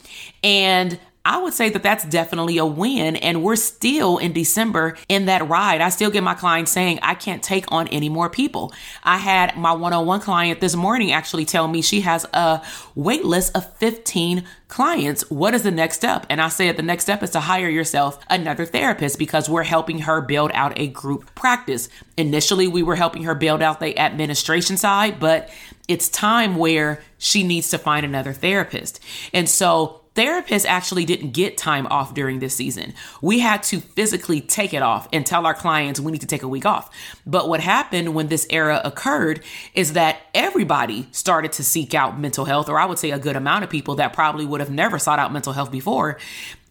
And 0.43 0.99
I 1.25 1.39
would 1.39 1.53
say 1.53 1.69
that 1.69 1.81
that's 1.81 2.05
definitely 2.05 2.59
a 2.59 2.65
win. 2.65 3.15
And 3.15 3.43
we're 3.43 3.55
still 3.55 4.19
in 4.19 4.31
December 4.31 4.95
in 5.09 5.25
that 5.25 5.49
ride. 5.49 5.81
I 5.81 5.89
still 5.89 6.11
get 6.11 6.23
my 6.23 6.35
clients 6.35 6.71
saying, 6.71 6.99
I 7.01 7.15
can't 7.15 7.41
take 7.41 7.65
on 7.71 7.87
any 7.87 8.09
more 8.09 8.29
people. 8.29 8.71
I 9.03 9.17
had 9.17 9.57
my 9.57 9.73
one 9.73 9.91
on 9.91 10.05
one 10.05 10.21
client 10.21 10.61
this 10.61 10.75
morning 10.75 11.11
actually 11.11 11.45
tell 11.45 11.67
me 11.67 11.81
she 11.81 12.01
has 12.01 12.25
a 12.31 12.61
wait 12.93 13.25
list 13.25 13.57
of 13.57 13.75
15 13.77 14.43
clients. 14.67 15.29
What 15.31 15.55
is 15.55 15.63
the 15.63 15.71
next 15.71 15.95
step? 15.95 16.27
And 16.29 16.39
I 16.39 16.49
said 16.49 16.77
the 16.77 16.83
next 16.83 17.05
step 17.05 17.23
is 17.23 17.31
to 17.31 17.39
hire 17.39 17.69
yourself 17.69 18.23
another 18.29 18.65
therapist 18.65 19.17
because 19.17 19.49
we're 19.49 19.63
helping 19.63 19.99
her 19.99 20.21
build 20.21 20.51
out 20.53 20.77
a 20.79 20.87
group 20.87 21.33
practice. 21.33 21.89
Initially, 22.17 22.67
we 22.67 22.83
were 22.83 22.95
helping 22.95 23.23
her 23.23 23.35
build 23.35 23.63
out 23.63 23.79
the 23.79 23.97
administration 23.97 24.77
side, 24.77 25.19
but 25.19 25.49
it's 25.87 26.07
time 26.07 26.55
where 26.55 27.01
she 27.17 27.43
needs 27.43 27.69
to 27.69 27.77
find 27.77 28.05
another 28.05 28.33
therapist. 28.33 28.99
And 29.33 29.49
so 29.49 30.04
Therapists 30.15 30.65
actually 30.65 31.03
didn't 31.03 31.31
get 31.31 31.57
time 31.57 31.85
off 31.87 32.13
during 32.13 32.39
this 32.39 32.55
season. 32.55 32.93
We 33.21 33.39
had 33.39 33.63
to 33.63 33.81
physically 33.81 34.39
take 34.39 34.73
it 34.73 34.81
off 34.81 35.09
and 35.11 35.25
tell 35.25 35.45
our 35.45 35.53
clients 35.53 35.99
we 35.99 36.13
need 36.13 36.21
to 36.21 36.27
take 36.27 36.41
a 36.41 36.47
week 36.47 36.65
off. 36.65 36.89
But 37.25 37.49
what 37.49 37.59
happened 37.59 38.15
when 38.15 38.27
this 38.27 38.47
era 38.49 38.79
occurred 38.85 39.43
is 39.73 39.91
that 39.93 40.21
everybody 40.33 41.09
started 41.11 41.51
to 41.53 41.65
seek 41.65 41.93
out 41.93 42.17
mental 42.17 42.45
health, 42.45 42.69
or 42.69 42.79
I 42.79 42.85
would 42.85 42.97
say 42.97 43.11
a 43.11 43.19
good 43.19 43.35
amount 43.35 43.65
of 43.65 43.69
people 43.69 43.95
that 43.95 44.13
probably 44.13 44.45
would 44.45 44.61
have 44.61 44.71
never 44.71 44.97
sought 44.97 45.19
out 45.19 45.33
mental 45.33 45.51
health 45.51 45.69
before. 45.69 46.17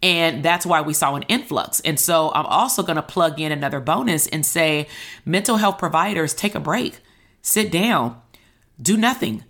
And 0.03 0.43
that's 0.43 0.65
why 0.65 0.81
we 0.81 0.95
saw 0.95 1.15
an 1.15 1.25
influx. 1.25 1.81
And 1.81 2.01
so 2.01 2.33
I'm 2.35 2.47
also 2.47 2.83
going 2.83 2.97
to 2.97 3.03
plug 3.03 3.39
in 3.41 3.53
another 3.53 3.81
bonus 3.81 4.27
and 4.27 4.45
say 4.45 4.89
mental 5.27 5.59
health 5.59 5.77
providers 5.77 6.33
take 6.33 6.55
a 6.55 6.61
break, 6.61 7.01
sit 7.43 7.71
down, 7.71 8.21
do 8.81 8.97
nothing, 8.97 9.45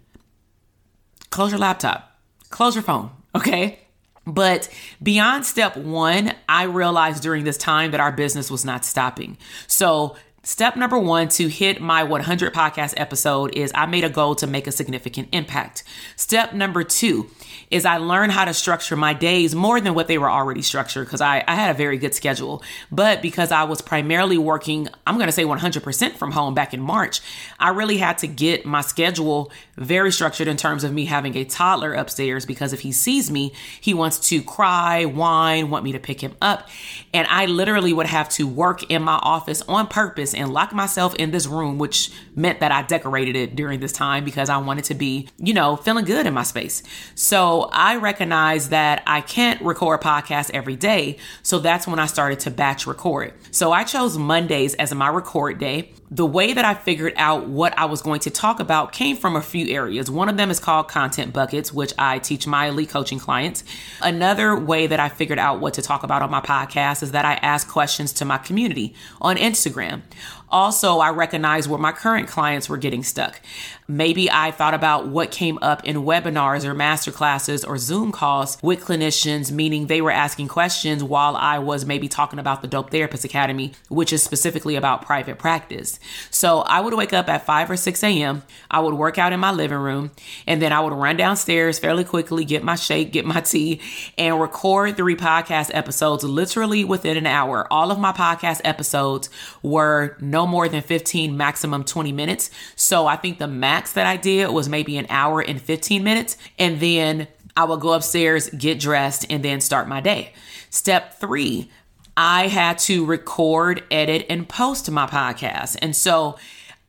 close 1.30 1.52
your 1.52 1.60
laptop, 1.60 2.18
close 2.50 2.74
your 2.74 2.82
phone, 2.82 3.10
okay? 3.36 3.83
But 4.26 4.68
beyond 5.02 5.44
step 5.44 5.76
one, 5.76 6.32
I 6.48 6.64
realized 6.64 7.22
during 7.22 7.44
this 7.44 7.58
time 7.58 7.90
that 7.90 8.00
our 8.00 8.12
business 8.12 8.50
was 8.50 8.64
not 8.64 8.84
stopping. 8.84 9.36
So 9.66 10.16
Step 10.46 10.76
number 10.76 10.98
one 10.98 11.28
to 11.28 11.48
hit 11.48 11.80
my 11.80 12.04
100 12.04 12.52
podcast 12.52 12.92
episode 12.98 13.56
is 13.56 13.72
I 13.74 13.86
made 13.86 14.04
a 14.04 14.10
goal 14.10 14.34
to 14.36 14.46
make 14.46 14.66
a 14.66 14.72
significant 14.72 15.30
impact. 15.32 15.84
Step 16.16 16.52
number 16.52 16.84
two 16.84 17.30
is 17.71 17.85
I 17.85 17.99
learned 17.99 18.33
how 18.33 18.44
to 18.44 18.54
structure 18.54 18.97
my 18.97 19.14
days 19.14 19.54
more 19.54 19.80
than 19.80 19.94
what 19.94 20.09
they 20.09 20.18
were 20.18 20.30
already 20.30 20.62
structured 20.62 21.06
because 21.06 21.21
I, 21.21 21.44
I 21.47 21.54
had 21.54 21.71
a 21.71 21.78
very 21.78 21.99
good 21.99 22.14
schedule. 22.14 22.62
But 22.90 23.23
because 23.23 23.52
I 23.52 23.64
was 23.64 23.80
primarily 23.80 24.38
working, 24.38 24.88
I'm 25.06 25.16
going 25.16 25.26
to 25.26 25.33
say 25.33 25.44
100% 25.44 26.16
from 26.16 26.33
home 26.33 26.54
back 26.54 26.75
in 26.75 26.80
March, 26.80 27.21
I 27.59 27.71
really 27.71 27.99
had 27.99 28.18
to 28.18 28.26
get 28.26 28.64
my 28.64 28.80
schedule 28.80 29.50
very 29.76 30.12
structured 30.12 30.49
in 30.49 30.56
terms 30.56 30.85
of 30.85 30.92
me 30.92 31.04
having 31.04 31.37
a 31.37 31.44
toddler 31.44 31.92
upstairs 31.94 32.47
because 32.47 32.73
if 32.73 32.80
he 32.80 32.92
sees 32.92 33.30
me, 33.30 33.52
he 33.80 33.94
wants 33.94 34.28
to 34.28 34.42
cry, 34.42 35.04
whine, 35.04 35.71
want 35.71 35.85
me 35.85 35.92
to 35.92 35.99
pick 35.99 36.21
him 36.21 36.35
up. 36.40 36.68
And 37.12 37.26
I 37.28 37.47
literally 37.47 37.92
would 37.92 38.06
have 38.06 38.28
to 38.30 38.47
work 38.47 38.90
in 38.90 39.02
my 39.02 39.18
office 39.23 39.62
on 39.62 39.87
purpose 39.87 40.35
and 40.35 40.52
lock 40.52 40.73
myself 40.73 41.14
in 41.16 41.30
this 41.30 41.47
room, 41.47 41.78
which 41.78 42.11
meant 42.35 42.61
that 42.61 42.73
I 42.73 42.83
decorated 42.83 43.37
it 43.37 43.56
during 43.56 43.80
this 43.80 43.92
time 43.92 44.25
because 44.25 44.49
I 44.49 44.59
wanted 44.59 44.85
to 44.87 44.94
be, 44.94 45.28
you 45.38 45.54
know, 45.54 45.76
feeling 45.76 46.04
good 46.04 46.26
in 46.26 46.35
my 46.35 46.42
space. 46.42 46.83
So 47.14 47.53
I 47.62 47.96
recognized 47.96 48.70
that 48.70 49.02
I 49.06 49.20
can't 49.20 49.61
record 49.62 50.00
podcasts 50.00 50.50
every 50.52 50.76
day. 50.76 51.18
So 51.42 51.58
that's 51.58 51.87
when 51.87 51.99
I 51.99 52.06
started 52.06 52.40
to 52.40 52.50
batch 52.50 52.87
record. 52.87 53.34
So 53.50 53.73
I 53.73 53.84
chose 53.84 54.18
Mondays 54.18 54.75
as 54.75 54.94
my 54.94 55.08
record 55.08 55.58
day. 55.58 55.92
The 56.11 56.26
way 56.26 56.52
that 56.52 56.64
I 56.64 56.75
figured 56.75 57.14
out 57.16 57.49
what 57.49 57.76
I 57.76 57.87
was 57.87 58.00
going 58.02 58.20
to 58.20 58.30
talk 58.30 58.61
about 58.61 58.92
came 58.92 59.16
from 59.16 59.34
a 59.34 59.42
few 59.42 59.66
areas. 59.75 60.11
One 60.11 60.28
of 60.28 60.37
them 60.37 60.50
is 60.50 60.61
called 60.61 60.87
content 60.88 61.32
buckets, 61.32 61.73
which 61.73 61.92
I 61.99 62.18
teach 62.18 62.46
my 62.46 62.66
elite 62.66 62.90
coaching 62.90 63.18
clients. 63.18 63.64
Another 64.00 64.56
way 64.56 64.87
that 64.87 65.00
I 65.00 65.08
figured 65.08 65.38
out 65.38 65.61
what 65.61 65.75
to 65.75 65.82
talk 65.82 66.04
about 66.04 66.23
on 66.23 66.30
my 66.30 66.40
podcast 66.40 67.02
is 67.02 67.12
that 67.12 67.25
I 67.25 67.34
ask 67.34 67.68
questions 67.68 68.12
to 68.14 68.25
my 68.25 68.38
community 68.38 68.94
on 69.20 69.37
Instagram. 69.37 70.02
Also, 70.50 70.98
I 70.98 71.10
recognized 71.10 71.68
where 71.68 71.78
my 71.78 71.92
current 71.92 72.28
clients 72.28 72.68
were 72.68 72.76
getting 72.76 73.02
stuck. 73.02 73.40
Maybe 73.86 74.30
I 74.30 74.50
thought 74.50 74.72
about 74.72 75.08
what 75.08 75.30
came 75.30 75.58
up 75.60 75.84
in 75.84 75.96
webinars 75.96 76.64
or 76.64 76.72
master 76.72 77.10
classes 77.10 77.64
or 77.64 77.76
Zoom 77.76 78.12
calls 78.12 78.56
with 78.62 78.84
clinicians, 78.84 79.52
meaning 79.52 79.86
they 79.88 80.00
were 80.00 80.10
asking 80.10 80.48
questions 80.48 81.04
while 81.04 81.36
I 81.36 81.58
was 81.58 81.84
maybe 81.84 82.08
talking 82.08 82.38
about 82.38 82.62
the 82.62 82.68
Dope 82.68 82.90
Therapist 82.90 83.24
Academy, 83.24 83.72
which 83.88 84.12
is 84.12 84.22
specifically 84.22 84.76
about 84.76 85.02
private 85.04 85.38
practice. 85.38 86.00
So 86.30 86.60
I 86.60 86.80
would 86.80 86.94
wake 86.94 87.12
up 87.12 87.28
at 87.28 87.44
5 87.44 87.70
or 87.70 87.76
6 87.76 88.02
a.m., 88.04 88.42
I 88.70 88.80
would 88.80 88.94
work 88.94 89.18
out 89.18 89.32
in 89.32 89.40
my 89.40 89.52
living 89.52 89.78
room, 89.78 90.12
and 90.46 90.62
then 90.62 90.72
I 90.72 90.80
would 90.80 90.92
run 90.92 91.16
downstairs 91.16 91.78
fairly 91.78 92.04
quickly, 92.04 92.44
get 92.44 92.64
my 92.64 92.76
shake, 92.76 93.12
get 93.12 93.26
my 93.26 93.40
tea, 93.40 93.80
and 94.16 94.40
record 94.40 94.96
three 94.96 95.16
podcast 95.16 95.70
episodes 95.74 96.24
literally 96.24 96.84
within 96.84 97.18
an 97.18 97.26
hour. 97.26 97.70
All 97.70 97.90
of 97.90 97.98
my 97.98 98.12
podcast 98.12 98.62
episodes 98.64 99.28
were 99.62 100.16
no 100.34 100.48
more 100.48 100.68
than 100.68 100.82
15, 100.82 101.36
maximum 101.36 101.84
20 101.84 102.10
minutes. 102.10 102.50
So 102.74 103.06
I 103.06 103.14
think 103.14 103.38
the 103.38 103.46
max 103.46 103.92
that 103.92 104.04
I 104.04 104.16
did 104.16 104.50
was 104.50 104.68
maybe 104.68 104.96
an 104.96 105.06
hour 105.08 105.40
and 105.40 105.62
15 105.62 106.02
minutes. 106.02 106.36
And 106.58 106.80
then 106.80 107.28
I 107.56 107.62
would 107.62 107.78
go 107.78 107.92
upstairs, 107.92 108.50
get 108.50 108.80
dressed, 108.80 109.26
and 109.30 109.44
then 109.44 109.60
start 109.60 109.86
my 109.86 110.00
day. 110.00 110.32
Step 110.70 111.20
three, 111.20 111.70
I 112.16 112.48
had 112.48 112.78
to 112.80 113.06
record, 113.06 113.84
edit, 113.92 114.26
and 114.28 114.48
post 114.48 114.90
my 114.90 115.06
podcast. 115.06 115.76
And 115.80 115.94
so 115.94 116.36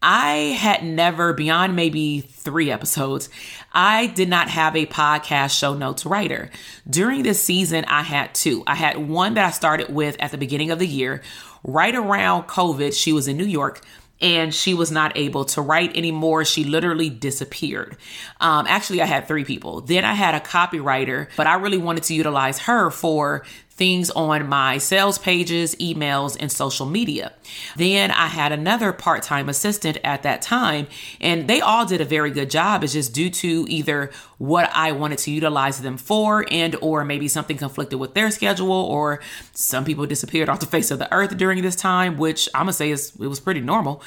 I 0.01 0.55
had 0.57 0.83
never, 0.83 1.33
beyond 1.33 1.75
maybe 1.75 2.21
three 2.21 2.71
episodes, 2.71 3.29
I 3.73 4.07
did 4.07 4.27
not 4.27 4.49
have 4.49 4.75
a 4.75 4.87
podcast 4.87 5.57
show 5.57 5.75
notes 5.75 6.03
writer. 6.03 6.49
During 6.89 7.21
this 7.21 7.43
season, 7.43 7.85
I 7.85 8.01
had 8.01 8.33
two. 8.33 8.63
I 8.65 8.73
had 8.73 8.97
one 8.97 9.35
that 9.35 9.45
I 9.45 9.51
started 9.51 9.93
with 9.93 10.15
at 10.19 10.31
the 10.31 10.37
beginning 10.39 10.71
of 10.71 10.79
the 10.79 10.87
year 10.87 11.21
right 11.65 11.95
around 11.95 12.47
COVID, 12.47 12.93
she 12.93 13.11
was 13.11 13.27
in 13.27 13.37
New 13.37 13.45
York 13.45 13.81
and 14.21 14.53
she 14.53 14.73
was 14.73 14.91
not 14.91 15.17
able 15.17 15.45
to 15.45 15.61
write 15.61 15.95
anymore. 15.95 16.45
She 16.45 16.63
literally 16.63 17.09
disappeared. 17.09 17.97
Um, 18.39 18.65
actually, 18.67 19.01
I 19.01 19.05
had 19.05 19.27
three 19.27 19.43
people. 19.43 19.81
Then 19.81 20.05
I 20.05 20.13
had 20.13 20.35
a 20.35 20.39
copywriter, 20.39 21.27
but 21.35 21.47
I 21.47 21.55
really 21.55 21.77
wanted 21.77 22.03
to 22.03 22.13
utilize 22.13 22.59
her 22.59 22.89
for 22.91 23.45
things 23.75 24.09
on 24.11 24.47
my 24.47 24.77
sales 24.77 25.17
pages, 25.17 25.75
emails, 25.75 26.37
and 26.39 26.51
social 26.51 26.85
media. 26.85 27.33
Then 27.75 28.09
I 28.09 28.27
had 28.27 28.51
another 28.51 28.93
part 28.93 29.21
time 29.23 29.49
assistant 29.49 29.97
at 30.03 30.23
that 30.23 30.41
time, 30.41 30.87
and 31.19 31.47
they 31.47 31.59
all 31.59 31.85
did 31.85 31.99
a 31.99 32.05
very 32.05 32.31
good 32.31 32.49
job. 32.49 32.83
It's 32.83 32.93
just 32.93 33.13
due 33.13 33.29
to 33.29 33.65
either 33.67 34.11
what 34.37 34.69
I 34.73 34.93
wanted 34.93 35.17
to 35.19 35.31
utilize 35.31 35.81
them 35.81 35.97
for, 35.97 36.45
and 36.49 36.75
or 36.81 37.03
maybe 37.03 37.27
something 37.27 37.57
conflicted 37.57 37.99
with 37.99 38.13
their 38.13 38.31
schedule, 38.31 38.71
or 38.71 39.19
some 39.53 39.83
people 39.83 40.05
disappeared 40.05 40.49
off 40.49 40.61
the 40.61 40.65
face 40.65 40.89
of 40.91 40.99
the 40.99 41.11
earth 41.13 41.35
during 41.37 41.61
this 41.61 41.75
time, 41.75 42.17
which 42.17 42.47
I'm 42.53 42.61
gonna 42.61 42.73
say 42.73 42.91
is 42.91 43.11
it 43.19 43.27
was 43.27 43.39
pretty 43.39 43.61
normal. 43.61 44.01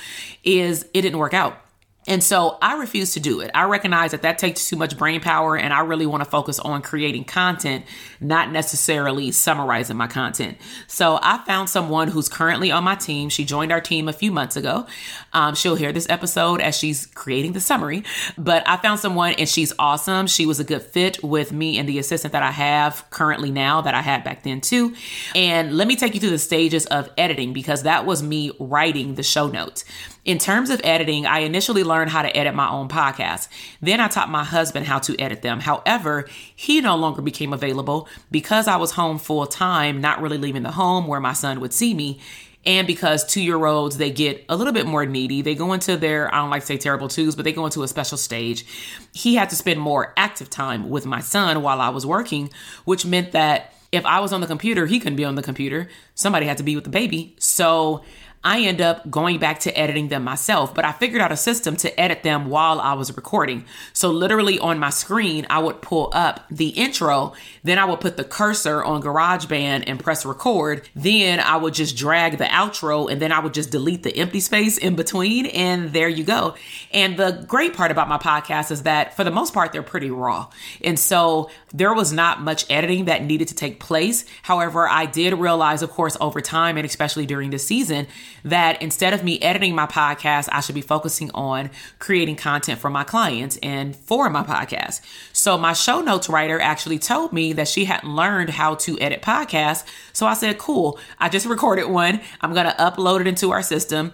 Is 0.44 0.84
it 0.94 1.02
didn't 1.02 1.18
work 1.18 1.34
out. 1.34 1.67
And 2.08 2.24
so 2.24 2.56
I 2.62 2.78
refuse 2.78 3.12
to 3.12 3.20
do 3.20 3.40
it. 3.40 3.50
I 3.54 3.64
recognize 3.64 4.12
that 4.12 4.22
that 4.22 4.38
takes 4.38 4.68
too 4.68 4.76
much 4.76 4.96
brain 4.96 5.20
power, 5.20 5.56
and 5.56 5.74
I 5.74 5.80
really 5.80 6.06
want 6.06 6.24
to 6.24 6.28
focus 6.28 6.58
on 6.58 6.80
creating 6.80 7.24
content, 7.24 7.84
not 8.18 8.50
necessarily 8.50 9.30
summarizing 9.30 9.96
my 9.98 10.06
content. 10.06 10.56
So 10.86 11.20
I 11.22 11.44
found 11.46 11.68
someone 11.68 12.08
who's 12.08 12.28
currently 12.30 12.72
on 12.72 12.82
my 12.82 12.94
team. 12.94 13.28
She 13.28 13.44
joined 13.44 13.70
our 13.70 13.80
team 13.80 14.08
a 14.08 14.12
few 14.14 14.32
months 14.32 14.56
ago. 14.56 14.86
Um, 15.34 15.54
she'll 15.54 15.76
hear 15.76 15.92
this 15.92 16.08
episode 16.08 16.62
as 16.62 16.76
she's 16.76 17.04
creating 17.06 17.52
the 17.52 17.60
summary, 17.60 18.04
but 18.38 18.66
I 18.66 18.78
found 18.78 19.00
someone 19.00 19.34
and 19.34 19.48
she's 19.48 19.74
awesome. 19.78 20.26
She 20.26 20.46
was 20.46 20.58
a 20.58 20.64
good 20.64 20.82
fit 20.82 21.22
with 21.22 21.52
me 21.52 21.78
and 21.78 21.86
the 21.86 21.98
assistant 21.98 22.32
that 22.32 22.42
I 22.42 22.50
have 22.50 23.04
currently 23.10 23.50
now 23.50 23.82
that 23.82 23.94
I 23.94 24.00
had 24.00 24.24
back 24.24 24.44
then 24.44 24.62
too. 24.62 24.94
And 25.34 25.76
let 25.76 25.86
me 25.86 25.94
take 25.94 26.14
you 26.14 26.20
through 26.20 26.30
the 26.30 26.38
stages 26.38 26.86
of 26.86 27.10
editing 27.18 27.52
because 27.52 27.82
that 27.82 28.06
was 28.06 28.22
me 28.22 28.50
writing 28.58 29.16
the 29.16 29.22
show 29.22 29.46
notes. 29.48 29.84
In 30.24 30.38
terms 30.38 30.70
of 30.70 30.80
editing, 30.84 31.26
I 31.26 31.40
initially 31.40 31.84
learned 31.84 32.10
how 32.10 32.22
to 32.22 32.36
edit 32.36 32.54
my 32.54 32.68
own 32.68 32.88
podcast. 32.88 33.48
Then 33.80 34.00
I 34.00 34.08
taught 34.08 34.30
my 34.30 34.44
husband 34.44 34.86
how 34.86 34.98
to 35.00 35.18
edit 35.18 35.42
them. 35.42 35.60
However, 35.60 36.28
he 36.54 36.80
no 36.80 36.96
longer 36.96 37.22
became 37.22 37.52
available 37.52 38.08
because 38.30 38.68
I 38.68 38.76
was 38.76 38.92
home 38.92 39.18
full 39.18 39.46
time, 39.46 40.00
not 40.00 40.20
really 40.20 40.38
leaving 40.38 40.64
the 40.64 40.72
home 40.72 41.06
where 41.06 41.20
my 41.20 41.32
son 41.32 41.60
would 41.60 41.72
see 41.72 41.94
me. 41.94 42.20
And 42.66 42.86
because 42.86 43.24
two 43.24 43.40
year 43.40 43.64
olds, 43.64 43.96
they 43.96 44.10
get 44.10 44.44
a 44.48 44.56
little 44.56 44.72
bit 44.72 44.86
more 44.86 45.06
needy. 45.06 45.40
They 45.40 45.54
go 45.54 45.72
into 45.72 45.96
their, 45.96 46.32
I 46.34 46.38
don't 46.38 46.50
like 46.50 46.62
to 46.62 46.66
say 46.66 46.76
terrible 46.76 47.08
twos, 47.08 47.34
but 47.34 47.44
they 47.44 47.52
go 47.52 47.64
into 47.64 47.82
a 47.82 47.88
special 47.88 48.18
stage. 48.18 48.66
He 49.14 49.36
had 49.36 49.48
to 49.50 49.56
spend 49.56 49.80
more 49.80 50.12
active 50.16 50.50
time 50.50 50.90
with 50.90 51.06
my 51.06 51.20
son 51.20 51.62
while 51.62 51.80
I 51.80 51.88
was 51.88 52.04
working, 52.04 52.50
which 52.84 53.06
meant 53.06 53.32
that 53.32 53.72
if 53.90 54.04
I 54.04 54.20
was 54.20 54.34
on 54.34 54.42
the 54.42 54.46
computer, 54.46 54.84
he 54.84 54.98
couldn't 54.98 55.16
be 55.16 55.24
on 55.24 55.34
the 55.34 55.42
computer. 55.42 55.88
Somebody 56.14 56.46
had 56.46 56.58
to 56.58 56.62
be 56.62 56.74
with 56.74 56.84
the 56.84 56.90
baby. 56.90 57.34
So 57.38 58.04
I 58.44 58.62
end 58.62 58.80
up 58.80 59.10
going 59.10 59.38
back 59.38 59.60
to 59.60 59.76
editing 59.76 60.08
them 60.08 60.22
myself, 60.24 60.74
but 60.74 60.84
I 60.84 60.92
figured 60.92 61.20
out 61.20 61.32
a 61.32 61.36
system 61.36 61.76
to 61.76 62.00
edit 62.00 62.22
them 62.22 62.46
while 62.46 62.80
I 62.80 62.94
was 62.94 63.14
recording. 63.16 63.64
So 63.92 64.10
literally 64.10 64.58
on 64.58 64.78
my 64.78 64.90
screen, 64.90 65.46
I 65.50 65.58
would 65.58 65.82
pull 65.82 66.10
up 66.12 66.44
the 66.50 66.68
intro, 66.68 67.32
then 67.64 67.78
I 67.78 67.84
would 67.84 68.00
put 68.00 68.16
the 68.16 68.24
cursor 68.24 68.82
on 68.84 69.02
GarageBand 69.02 69.84
and 69.86 69.98
press 69.98 70.24
record. 70.24 70.88
Then 70.94 71.40
I 71.40 71.56
would 71.56 71.74
just 71.74 71.96
drag 71.96 72.38
the 72.38 72.44
outro 72.44 73.10
and 73.10 73.20
then 73.20 73.32
I 73.32 73.40
would 73.40 73.54
just 73.54 73.70
delete 73.70 74.04
the 74.04 74.16
empty 74.16 74.40
space 74.40 74.78
in 74.78 74.94
between 74.94 75.46
and 75.46 75.92
there 75.92 76.08
you 76.08 76.24
go. 76.24 76.54
And 76.92 77.16
the 77.16 77.44
great 77.48 77.74
part 77.74 77.90
about 77.90 78.08
my 78.08 78.18
podcast 78.18 78.70
is 78.70 78.84
that 78.84 79.16
for 79.16 79.24
the 79.24 79.30
most 79.30 79.52
part, 79.52 79.72
they're 79.72 79.82
pretty 79.82 80.10
raw. 80.10 80.48
And 80.82 80.98
so 80.98 81.50
there 81.72 81.92
was 81.94 82.12
not 82.12 82.40
much 82.40 82.64
editing 82.70 83.06
that 83.06 83.22
needed 83.22 83.48
to 83.48 83.54
take 83.54 83.80
place. 83.80 84.24
However, 84.42 84.88
I 84.88 85.06
did 85.06 85.34
realize, 85.34 85.82
of 85.82 85.90
course, 85.90 86.16
over 86.20 86.40
time 86.40 86.76
and 86.76 86.86
especially 86.86 87.26
during 87.26 87.50
the 87.50 87.58
season, 87.58 88.06
that 88.44 88.80
instead 88.80 89.12
of 89.12 89.24
me 89.24 89.40
editing 89.40 89.74
my 89.74 89.86
podcast, 89.86 90.48
I 90.52 90.60
should 90.60 90.74
be 90.74 90.80
focusing 90.80 91.30
on 91.34 91.70
creating 91.98 92.36
content 92.36 92.80
for 92.80 92.90
my 92.90 93.04
clients 93.04 93.58
and 93.62 93.94
for 93.94 94.30
my 94.30 94.42
podcast. 94.42 95.00
So 95.32 95.58
my 95.58 95.72
show 95.72 96.00
notes 96.00 96.28
writer 96.28 96.60
actually 96.60 96.98
told 96.98 97.32
me 97.32 97.52
that 97.54 97.68
she 97.68 97.84
hadn't 97.84 98.14
learned 98.14 98.50
how 98.50 98.76
to 98.76 98.98
edit 99.00 99.22
podcasts. 99.22 99.84
So 100.12 100.26
I 100.26 100.34
said, 100.34 100.58
cool, 100.58 100.98
I 101.18 101.28
just 101.28 101.46
recorded 101.58 101.86
one. 101.86 102.20
I'm 102.40 102.54
going 102.54 102.66
to 102.66 102.76
upload 102.76 103.20
it 103.20 103.26
into 103.26 103.50
our 103.50 103.62
system 103.62 104.12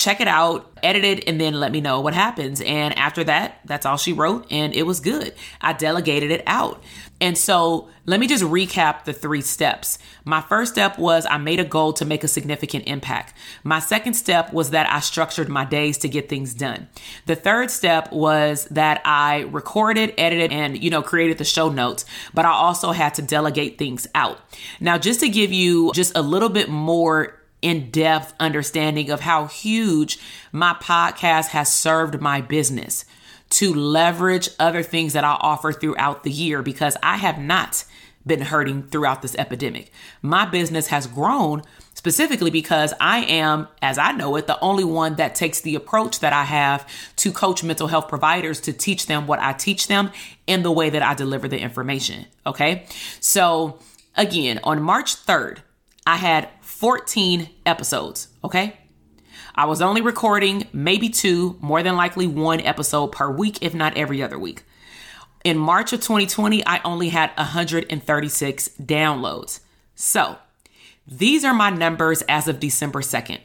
check 0.00 0.18
it 0.18 0.26
out, 0.28 0.66
edit 0.82 1.04
it, 1.04 1.28
and 1.28 1.38
then 1.38 1.60
let 1.60 1.70
me 1.70 1.80
know 1.82 2.00
what 2.00 2.14
happens. 2.14 2.62
And 2.62 2.96
after 2.98 3.22
that, 3.24 3.60
that's 3.66 3.84
all 3.84 3.98
she 3.98 4.14
wrote, 4.14 4.46
and 4.50 4.74
it 4.74 4.84
was 4.84 4.98
good. 4.98 5.34
I 5.60 5.74
delegated 5.74 6.30
it 6.30 6.42
out. 6.46 6.82
And 7.20 7.36
so 7.36 7.90
let 8.06 8.18
me 8.18 8.26
just 8.26 8.42
recap 8.42 9.04
the 9.04 9.12
three 9.12 9.42
steps. 9.42 9.98
My 10.24 10.40
first 10.40 10.72
step 10.72 10.98
was 10.98 11.26
I 11.28 11.36
made 11.36 11.60
a 11.60 11.64
goal 11.64 11.92
to 11.92 12.06
make 12.06 12.24
a 12.24 12.28
significant 12.28 12.84
impact. 12.86 13.34
My 13.62 13.78
second 13.78 14.14
step 14.14 14.54
was 14.54 14.70
that 14.70 14.90
I 14.90 15.00
structured 15.00 15.50
my 15.50 15.66
days 15.66 15.98
to 15.98 16.08
get 16.08 16.30
things 16.30 16.54
done. 16.54 16.88
The 17.26 17.36
third 17.36 17.70
step 17.70 18.10
was 18.10 18.64
that 18.70 19.02
I 19.04 19.40
recorded, 19.40 20.14
edited, 20.16 20.50
and, 20.50 20.82
you 20.82 20.88
know, 20.88 21.02
created 21.02 21.36
the 21.36 21.44
show 21.44 21.68
notes, 21.68 22.06
but 22.32 22.46
I 22.46 22.52
also 22.52 22.92
had 22.92 23.12
to 23.16 23.22
delegate 23.22 23.76
things 23.76 24.06
out. 24.14 24.40
Now, 24.80 24.96
just 24.96 25.20
to 25.20 25.28
give 25.28 25.52
you 25.52 25.92
just 25.92 26.16
a 26.16 26.22
little 26.22 26.48
bit 26.48 26.70
more 26.70 27.39
in 27.62 27.90
depth 27.90 28.34
understanding 28.40 29.10
of 29.10 29.20
how 29.20 29.46
huge 29.46 30.18
my 30.52 30.74
podcast 30.74 31.48
has 31.48 31.72
served 31.72 32.20
my 32.20 32.40
business 32.40 33.04
to 33.50 33.74
leverage 33.74 34.48
other 34.58 34.82
things 34.82 35.12
that 35.12 35.24
I 35.24 35.36
offer 35.40 35.72
throughout 35.72 36.22
the 36.22 36.30
year 36.30 36.62
because 36.62 36.96
I 37.02 37.16
have 37.16 37.38
not 37.38 37.84
been 38.26 38.42
hurting 38.42 38.84
throughout 38.84 39.22
this 39.22 39.34
epidemic. 39.36 39.90
My 40.22 40.44
business 40.44 40.88
has 40.88 41.06
grown 41.06 41.62
specifically 41.94 42.50
because 42.50 42.94
I 43.00 43.24
am, 43.24 43.66
as 43.82 43.98
I 43.98 44.12
know 44.12 44.36
it, 44.36 44.46
the 44.46 44.60
only 44.60 44.84
one 44.84 45.16
that 45.16 45.34
takes 45.34 45.60
the 45.62 45.74
approach 45.74 46.20
that 46.20 46.32
I 46.32 46.44
have 46.44 46.88
to 47.16 47.32
coach 47.32 47.64
mental 47.64 47.88
health 47.88 48.08
providers 48.08 48.60
to 48.62 48.72
teach 48.72 49.06
them 49.06 49.26
what 49.26 49.40
I 49.40 49.52
teach 49.52 49.88
them 49.88 50.10
in 50.46 50.62
the 50.62 50.70
way 50.70 50.90
that 50.90 51.02
I 51.02 51.14
deliver 51.14 51.48
the 51.48 51.58
information. 51.58 52.26
Okay. 52.46 52.86
So, 53.20 53.78
again, 54.16 54.60
on 54.64 54.82
March 54.82 55.16
3rd, 55.16 55.58
I 56.06 56.16
had 56.16 56.48
14 56.80 57.50
episodes, 57.66 58.28
okay? 58.42 58.78
I 59.54 59.66
was 59.66 59.82
only 59.82 60.00
recording 60.00 60.66
maybe 60.72 61.10
two, 61.10 61.58
more 61.60 61.82
than 61.82 61.94
likely 61.94 62.26
one 62.26 62.62
episode 62.62 63.08
per 63.08 63.30
week, 63.30 63.58
if 63.60 63.74
not 63.74 63.98
every 63.98 64.22
other 64.22 64.38
week. 64.38 64.62
In 65.44 65.58
March 65.58 65.92
of 65.92 66.00
2020, 66.00 66.64
I 66.64 66.80
only 66.82 67.10
had 67.10 67.32
136 67.36 68.68
downloads. 68.80 69.60
So, 69.94 70.38
these 71.06 71.44
are 71.44 71.52
my 71.52 71.68
numbers 71.68 72.22
as 72.22 72.48
of 72.48 72.60
December 72.60 73.02
2nd. 73.02 73.40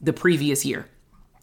the 0.00 0.12
previous 0.12 0.64
year. 0.64 0.88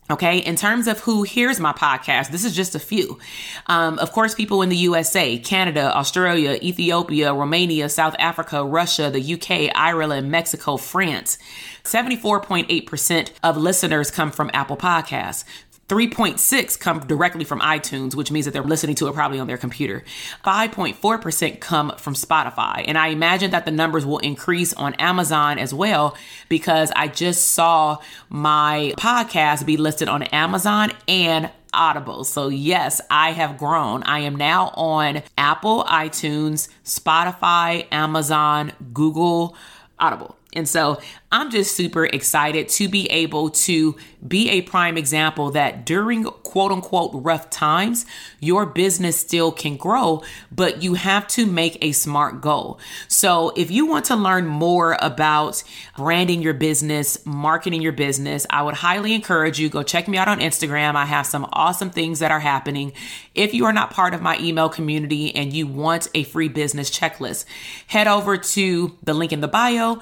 Okay, 0.10 0.38
in 0.38 0.56
terms 0.56 0.88
of 0.88 1.02
who 1.02 1.24
hears 1.24 1.60
my 1.60 1.74
podcast, 1.74 2.32
this 2.32 2.46
is 2.46 2.56
just 2.56 2.76
a 2.76 2.80
few. 2.80 3.20
Um, 3.68 4.00
of 4.00 4.14
course, 4.14 4.34
people 4.34 4.62
in 4.62 4.70
the 4.70 4.78
USA, 4.78 5.38
Canada, 5.38 5.94
Australia, 5.94 6.58
Ethiopia, 6.64 7.34
Romania, 7.34 7.90
South 7.90 8.16
Africa, 8.18 8.64
Russia, 8.64 9.12
the 9.12 9.34
UK, 9.34 9.70
Ireland, 9.76 10.32
Mexico, 10.32 10.78
France. 10.78 11.38
74.8% 11.84 13.32
of 13.44 13.58
listeners 13.58 14.10
come 14.10 14.32
from 14.32 14.50
Apple 14.54 14.78
Podcasts. 14.78 15.44
3.6 15.88 16.80
come 16.80 17.00
directly 17.00 17.46
from 17.46 17.62
iTunes, 17.62 18.14
which 18.14 18.30
means 18.30 18.46
that 18.46 18.52
they're 18.52 18.64
listening 18.64 18.96
to 18.96 19.08
it 19.08 19.14
probably 19.14 19.40
on 19.40 19.48
their 19.48 19.58
computer. 19.58 20.04
5.4% 20.44 21.60
come 21.62 21.94
from 21.98 22.14
Spotify. 22.14 22.84
And 22.86 22.98
I 22.98 23.08
imagine 23.08 23.52
that 23.52 23.66
the 23.66 23.72
numbers 23.72 24.06
will 24.06 24.18
increase 24.20 24.74
on 24.74 24.96
Amazon 24.96 25.58
as 25.58 25.74
well 25.74 26.18
because 26.50 26.92
I 26.96 27.08
just 27.08 27.52
saw 27.52 28.00
my 28.30 28.94
podcast 28.98 29.66
be 29.66 29.78
listed 29.78 30.10
on 30.10 30.24
Amazon 30.24 30.92
and 31.08 31.50
Audible. 31.74 32.24
So, 32.26 32.50
yes, 32.50 33.00
I 33.10 33.32
have 33.32 33.58
grown. 33.58 34.04
I 34.04 34.20
am 34.20 34.36
now 34.36 34.72
on 34.76 35.22
Apple, 35.38 35.86
iTunes, 35.86 36.68
Spotify, 36.84 37.88
Amazon, 37.92 38.74
Google, 38.94 39.56
Audible. 40.00 40.36
And 40.54 40.68
so 40.68 41.00
I'm 41.30 41.52
just 41.52 41.76
super 41.76 42.06
excited 42.06 42.70
to 42.70 42.88
be 42.88 43.06
able 43.08 43.50
to 43.50 43.98
be 44.26 44.50
a 44.50 44.62
prime 44.62 44.98
example 44.98 45.52
that 45.52 45.86
during 45.86 46.24
quote 46.24 46.72
unquote 46.72 47.12
rough 47.14 47.50
times, 47.50 48.06
your 48.40 48.66
business 48.66 49.18
still 49.18 49.52
can 49.52 49.76
grow, 49.76 50.24
but 50.52 50.82
you 50.82 50.94
have 50.94 51.28
to 51.28 51.46
make 51.46 51.78
a 51.82 51.92
smart 51.92 52.40
goal. 52.40 52.80
So 53.10 53.52
if 53.58 53.70
you 53.70 53.86
want 53.86 54.06
to 54.06 54.16
learn 54.16 54.48
more 54.48 54.98
about 55.02 55.64
branding 55.98 56.42
your 56.42 56.54
business, 56.54 57.24
marketing 57.26 57.82
your 57.82 57.92
business, 57.92 58.48
I 58.50 58.64
would 58.64 58.76
highly 58.76 59.14
encourage 59.14 59.60
you 59.60 59.68
go 59.68 59.84
check 59.84 60.08
me 60.08 60.18
out 60.18 60.30
on 60.30 60.40
Instagram. 60.40 60.96
I 60.96 61.06
have 61.06 61.26
some 61.26 61.48
awesome 61.52 61.90
things 61.90 62.20
that 62.20 62.32
are 62.32 62.40
happening. 62.40 62.94
If 63.36 63.54
you 63.54 63.66
are 63.66 63.74
not 63.74 63.92
part 63.92 64.14
of 64.14 64.22
my 64.22 64.38
email 64.40 64.70
community 64.70 65.36
and 65.36 65.52
you 65.52 65.68
want 65.68 66.08
a 66.16 66.24
free 66.24 66.48
business 66.48 66.90
checklist, 66.90 67.44
head 67.88 68.08
over 68.08 68.38
to 68.38 68.98
the 69.04 69.14
link 69.14 69.34
in 69.34 69.42
the 69.42 69.48
bio, 69.50 70.00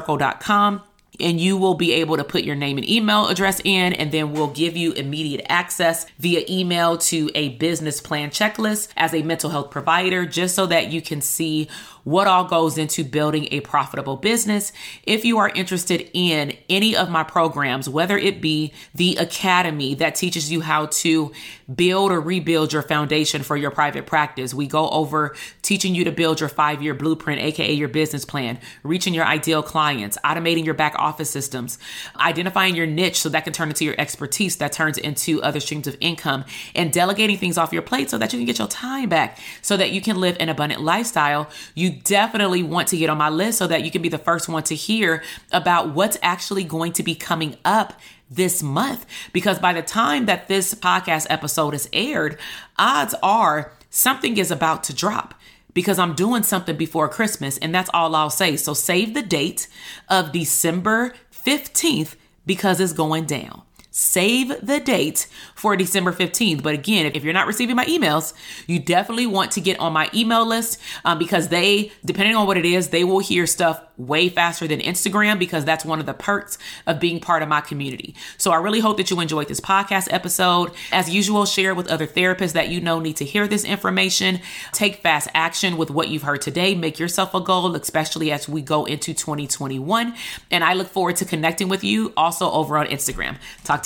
dopetherapistcircle.com 0.00 0.82
and 1.20 1.40
you 1.40 1.56
will 1.56 1.74
be 1.74 1.92
able 1.94 2.16
to 2.16 2.24
put 2.24 2.44
your 2.44 2.56
name 2.56 2.78
and 2.78 2.88
email 2.88 3.28
address 3.28 3.60
in, 3.64 3.92
and 3.92 4.12
then 4.12 4.32
we'll 4.32 4.48
give 4.48 4.76
you 4.76 4.92
immediate 4.92 5.44
access 5.48 6.06
via 6.18 6.44
email 6.48 6.98
to 6.98 7.30
a 7.34 7.50
business 7.50 8.00
plan 8.00 8.30
checklist 8.30 8.88
as 8.96 9.14
a 9.14 9.22
mental 9.22 9.50
health 9.50 9.70
provider, 9.70 10.26
just 10.26 10.54
so 10.54 10.66
that 10.66 10.90
you 10.90 11.00
can 11.00 11.20
see 11.20 11.68
what 12.06 12.28
all 12.28 12.44
goes 12.44 12.78
into 12.78 13.02
building 13.02 13.48
a 13.50 13.58
profitable 13.58 14.16
business. 14.16 14.72
If 15.02 15.24
you 15.24 15.38
are 15.38 15.48
interested 15.48 16.08
in 16.12 16.56
any 16.70 16.94
of 16.94 17.10
my 17.10 17.24
programs, 17.24 17.88
whether 17.88 18.16
it 18.16 18.40
be 18.40 18.72
the 18.94 19.16
academy 19.16 19.96
that 19.96 20.14
teaches 20.14 20.52
you 20.52 20.60
how 20.60 20.86
to 20.86 21.32
build 21.74 22.12
or 22.12 22.20
rebuild 22.20 22.72
your 22.72 22.82
foundation 22.82 23.42
for 23.42 23.56
your 23.56 23.72
private 23.72 24.06
practice, 24.06 24.54
we 24.54 24.68
go 24.68 24.88
over 24.90 25.34
teaching 25.62 25.96
you 25.96 26.04
to 26.04 26.12
build 26.12 26.38
your 26.38 26.48
five 26.48 26.80
year 26.80 26.94
blueprint, 26.94 27.42
aka 27.42 27.72
your 27.72 27.88
business 27.88 28.24
plan, 28.24 28.60
reaching 28.84 29.12
your 29.12 29.24
ideal 29.24 29.64
clients, 29.64 30.16
automating 30.24 30.64
your 30.64 30.74
back 30.74 30.94
office 31.06 31.30
systems, 31.30 31.78
identifying 32.16 32.74
your 32.74 32.86
niche 32.86 33.20
so 33.20 33.28
that 33.28 33.44
can 33.44 33.52
turn 33.52 33.68
into 33.68 33.84
your 33.84 33.94
expertise 33.98 34.56
that 34.56 34.72
turns 34.72 34.98
into 34.98 35.42
other 35.42 35.60
streams 35.60 35.86
of 35.86 35.96
income, 36.00 36.44
and 36.74 36.92
delegating 36.92 37.38
things 37.38 37.56
off 37.56 37.72
your 37.72 37.82
plate 37.82 38.10
so 38.10 38.18
that 38.18 38.32
you 38.32 38.38
can 38.38 38.46
get 38.46 38.58
your 38.58 38.68
time 38.68 39.08
back 39.08 39.38
so 39.62 39.76
that 39.76 39.90
you 39.92 40.00
can 40.00 40.16
live 40.16 40.36
an 40.40 40.48
abundant 40.48 40.82
lifestyle. 40.82 41.48
You 41.74 41.90
definitely 41.90 42.62
want 42.62 42.88
to 42.88 42.96
get 42.96 43.10
on 43.10 43.18
my 43.18 43.28
list 43.28 43.58
so 43.58 43.66
that 43.66 43.84
you 43.84 43.90
can 43.90 44.02
be 44.02 44.08
the 44.08 44.18
first 44.18 44.48
one 44.48 44.62
to 44.64 44.74
hear 44.74 45.22
about 45.52 45.94
what's 45.94 46.18
actually 46.22 46.64
going 46.64 46.92
to 46.94 47.02
be 47.02 47.14
coming 47.14 47.56
up 47.64 48.00
this 48.30 48.62
month. 48.62 49.06
Because 49.32 49.58
by 49.58 49.72
the 49.72 49.82
time 49.82 50.26
that 50.26 50.48
this 50.48 50.74
podcast 50.74 51.26
episode 51.30 51.74
is 51.74 51.88
aired, 51.92 52.38
odds 52.78 53.14
are 53.22 53.72
something 53.90 54.36
is 54.36 54.50
about 54.50 54.84
to 54.84 54.94
drop 54.94 55.34
because 55.76 55.98
I'm 55.98 56.14
doing 56.14 56.42
something 56.42 56.74
before 56.74 57.06
Christmas, 57.06 57.58
and 57.58 57.74
that's 57.74 57.90
all 57.92 58.14
I'll 58.16 58.30
say. 58.30 58.56
So 58.56 58.72
save 58.72 59.12
the 59.12 59.20
date 59.20 59.68
of 60.08 60.32
December 60.32 61.12
15th 61.30 62.14
because 62.46 62.80
it's 62.80 62.94
going 62.94 63.26
down. 63.26 63.60
Save 63.96 64.52
the 64.60 64.78
date 64.78 65.26
for 65.54 65.74
December 65.74 66.12
15th. 66.12 66.62
But 66.62 66.74
again, 66.74 67.12
if 67.14 67.24
you're 67.24 67.32
not 67.32 67.46
receiving 67.46 67.76
my 67.76 67.86
emails, 67.86 68.34
you 68.66 68.78
definitely 68.78 69.26
want 69.26 69.52
to 69.52 69.60
get 69.62 69.80
on 69.80 69.94
my 69.94 70.10
email 70.12 70.44
list 70.44 70.78
um, 71.06 71.18
because 71.18 71.48
they, 71.48 71.90
depending 72.04 72.36
on 72.36 72.46
what 72.46 72.58
it 72.58 72.66
is, 72.66 72.90
they 72.90 73.04
will 73.04 73.20
hear 73.20 73.46
stuff 73.46 73.80
way 73.96 74.28
faster 74.28 74.68
than 74.68 74.80
Instagram 74.80 75.38
because 75.38 75.64
that's 75.64 75.82
one 75.82 75.98
of 75.98 76.04
the 76.04 76.12
perks 76.12 76.58
of 76.86 77.00
being 77.00 77.20
part 77.20 77.42
of 77.42 77.48
my 77.48 77.62
community. 77.62 78.14
So 78.36 78.50
I 78.50 78.56
really 78.56 78.80
hope 78.80 78.98
that 78.98 79.10
you 79.10 79.18
enjoyed 79.18 79.48
this 79.48 79.60
podcast 79.60 80.08
episode. 80.10 80.72
As 80.92 81.08
usual, 81.08 81.46
share 81.46 81.74
with 81.74 81.88
other 81.88 82.06
therapists 82.06 82.52
that 82.52 82.68
you 82.68 82.82
know 82.82 83.00
need 83.00 83.16
to 83.16 83.24
hear 83.24 83.48
this 83.48 83.64
information. 83.64 84.40
Take 84.72 84.96
fast 84.96 85.28
action 85.32 85.78
with 85.78 85.90
what 85.90 86.08
you've 86.08 86.24
heard 86.24 86.42
today. 86.42 86.74
Make 86.74 86.98
yourself 86.98 87.32
a 87.32 87.40
goal, 87.40 87.74
especially 87.74 88.30
as 88.30 88.46
we 88.46 88.60
go 88.60 88.84
into 88.84 89.14
2021. 89.14 90.14
And 90.50 90.62
I 90.62 90.74
look 90.74 90.88
forward 90.88 91.16
to 91.16 91.24
connecting 91.24 91.70
with 91.70 91.82
you 91.82 92.12
also 92.14 92.50
over 92.50 92.76
on 92.76 92.88
Instagram. 92.88 93.38
Talk 93.64 93.85